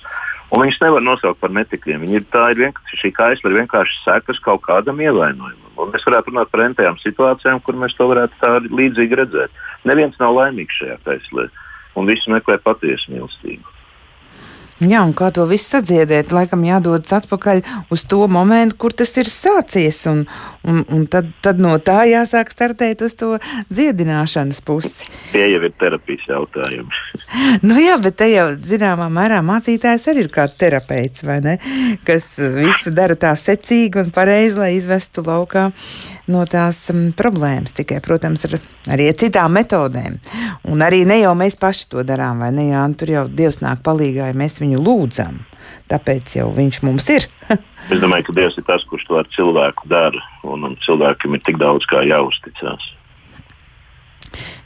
[0.54, 2.04] Un viņus nevar nosaukt par netikliem.
[2.04, 5.72] Viņi ir, ir vienkārši, šī kaisla ir vienkārši sekas kaut kādam ievainojumam.
[5.82, 9.58] Un mēs varētu runāt par entējām situācijām, kur mēs to varētu tā līdzīgi redzēt.
[9.90, 11.48] Neviens nav laimīgs šajā kaislē,
[11.98, 13.78] un visi meklē patiesu mīlestību.
[14.78, 19.26] Jā, un kā to visu sadziedēt, laikam jādodas atpakaļ uz to momentu, kur tas ir
[19.26, 20.20] sācies, un,
[20.62, 23.32] un, un tad, tad no tā jāsāk startēt uz to
[23.74, 25.08] dziedināšanas pusi.
[25.32, 27.02] Tie jau ir terapijas jautājumi.
[27.66, 31.56] nu jā, bet te jau zināmā mērā mācītājs arī ir kā terapeits, vai ne?
[32.06, 35.72] Kas visu dara tā secīgi un pareizi, lai izvestu laukā
[36.32, 38.58] no tās um, problēmas, tikai, protams, ar
[38.94, 40.18] arī ar citām metodēm.
[40.68, 42.68] Un arī ne jau mēs paši to darām, vai ne?
[42.72, 45.40] Jā, tur jau Dievs nāk palīgā, ja mēs viņu lūdzam.
[45.88, 47.28] Tāpēc jau viņš mums ir.
[47.92, 51.60] es domāju, ka Dievs ir tas, kurš to ar cilvēku dara, un, cilvēkam ir tik
[51.60, 52.92] daudz kā jāuzticas.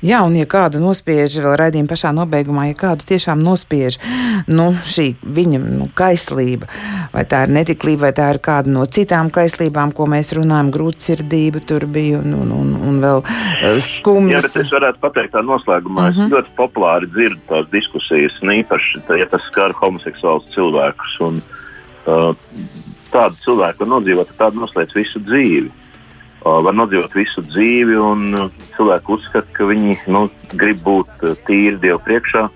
[0.03, 3.99] Jā, un ja kādu nospiež, vēl raidījuma pašā nobeigumā, ja kādu tiešām nospiež
[4.51, 6.67] nu, šī viņa nu, kaislība,
[7.13, 11.63] vai tā ir netiklība, vai tā ir kāda no citām kaislībām, ko mēs runājam, grūtsirdība
[11.67, 14.43] tur bija un, un, un, un vēl uh, skumjas.
[14.43, 16.11] Jā, bet es varētu pateikt tā noslēgumā, uh -huh.
[16.11, 16.33] es mhm.
[16.35, 21.21] ļoti populāri dzirdu tās diskusijas, īpaši, ja tas skar homoseksuālus cilvēkus.
[21.29, 21.43] Un,
[22.07, 22.35] uh,
[23.13, 25.71] tādu cilvēku nodzīvot, tādu noslēdz visu dzīvi
[26.45, 30.27] var nodzīvot visu dzīvi, un cilvēki uzskata, ka viņi nu,
[30.59, 32.49] grib būt tīri Dievu priekšā.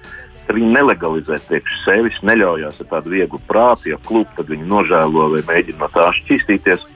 [0.46, 5.30] Tad viņi nelegalizē priekš sevis, neļaujās ar tādu vieglu prātu, ja klūp, tad viņi nožēlo
[5.34, 6.86] vai mēģina no tā šķīstīties.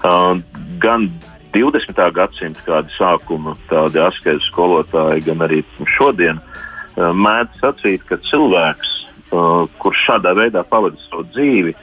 [0.00, 0.38] Uh,
[0.82, 1.08] gan
[1.54, 1.98] 20.
[2.14, 5.64] gadsimta kāda sākuma tādi asketu skolotāji, gan arī
[5.96, 6.38] šodien
[6.96, 8.94] mēdz sacīt, ka cilvēks,
[9.82, 11.74] kurš šādā veidā pavadīja savu dzīvi,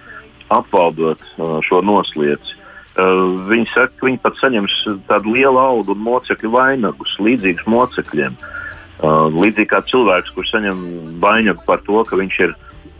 [0.55, 1.23] apvaldot
[1.67, 2.56] šo noslēdzi, Uh,
[2.97, 4.77] viņi saka, ka viņi pat saņems
[5.09, 8.37] tādu lielu audu un mocekļu vainagus, līdzīgus mocekļiem.
[8.97, 10.79] Uh, līdzīgi kā cilvēks, kurš saņem
[11.21, 12.55] vainagu par to, ka viņš ir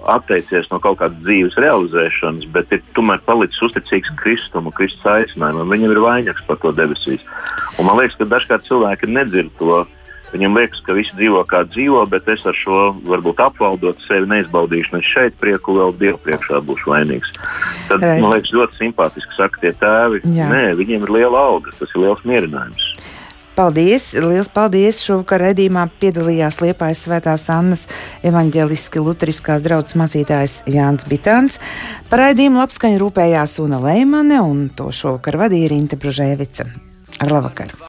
[0.05, 5.73] atteicies no kaut kādas dzīves realizēšanas, bet ir tomēr palicis uzticīgs Kristum un Kristus aicinājumam.
[5.73, 7.25] Viņam ir vainags par to debesīs.
[7.77, 9.81] Un man liekas, ka dažkārt cilvēki nedzird to
[10.33, 14.97] Viņam liekas, ka visi dzīvo kā dzīvo, bet es ar šo varbūt apvaldot sevi neizbaudīšu
[14.97, 17.31] ne šeit prieku, vēl Dievu priekšā būšu vainīgs.
[17.87, 18.17] Tad Vai.
[18.23, 20.23] man liekas ļoti simpātiski saka tie tēvi.
[20.35, 20.49] Jā.
[20.51, 22.91] Nē, viņiem ir liela alga, tas ir liels mierinājums.
[23.57, 24.11] Paldies!
[24.21, 24.99] Liels paldies!
[25.01, 27.87] Šovakar redzījumā piedalījās Liepājas Svētās Annas
[28.27, 31.57] evaņģeliski luteriskās draudzes mācītājs Jānis Bitāns.
[32.11, 36.69] Par raidījumu labskaņu rūpējās Una Leimane un to šovakar vadīja Rinte Bružēvica.
[37.17, 37.77] Ar labvakar!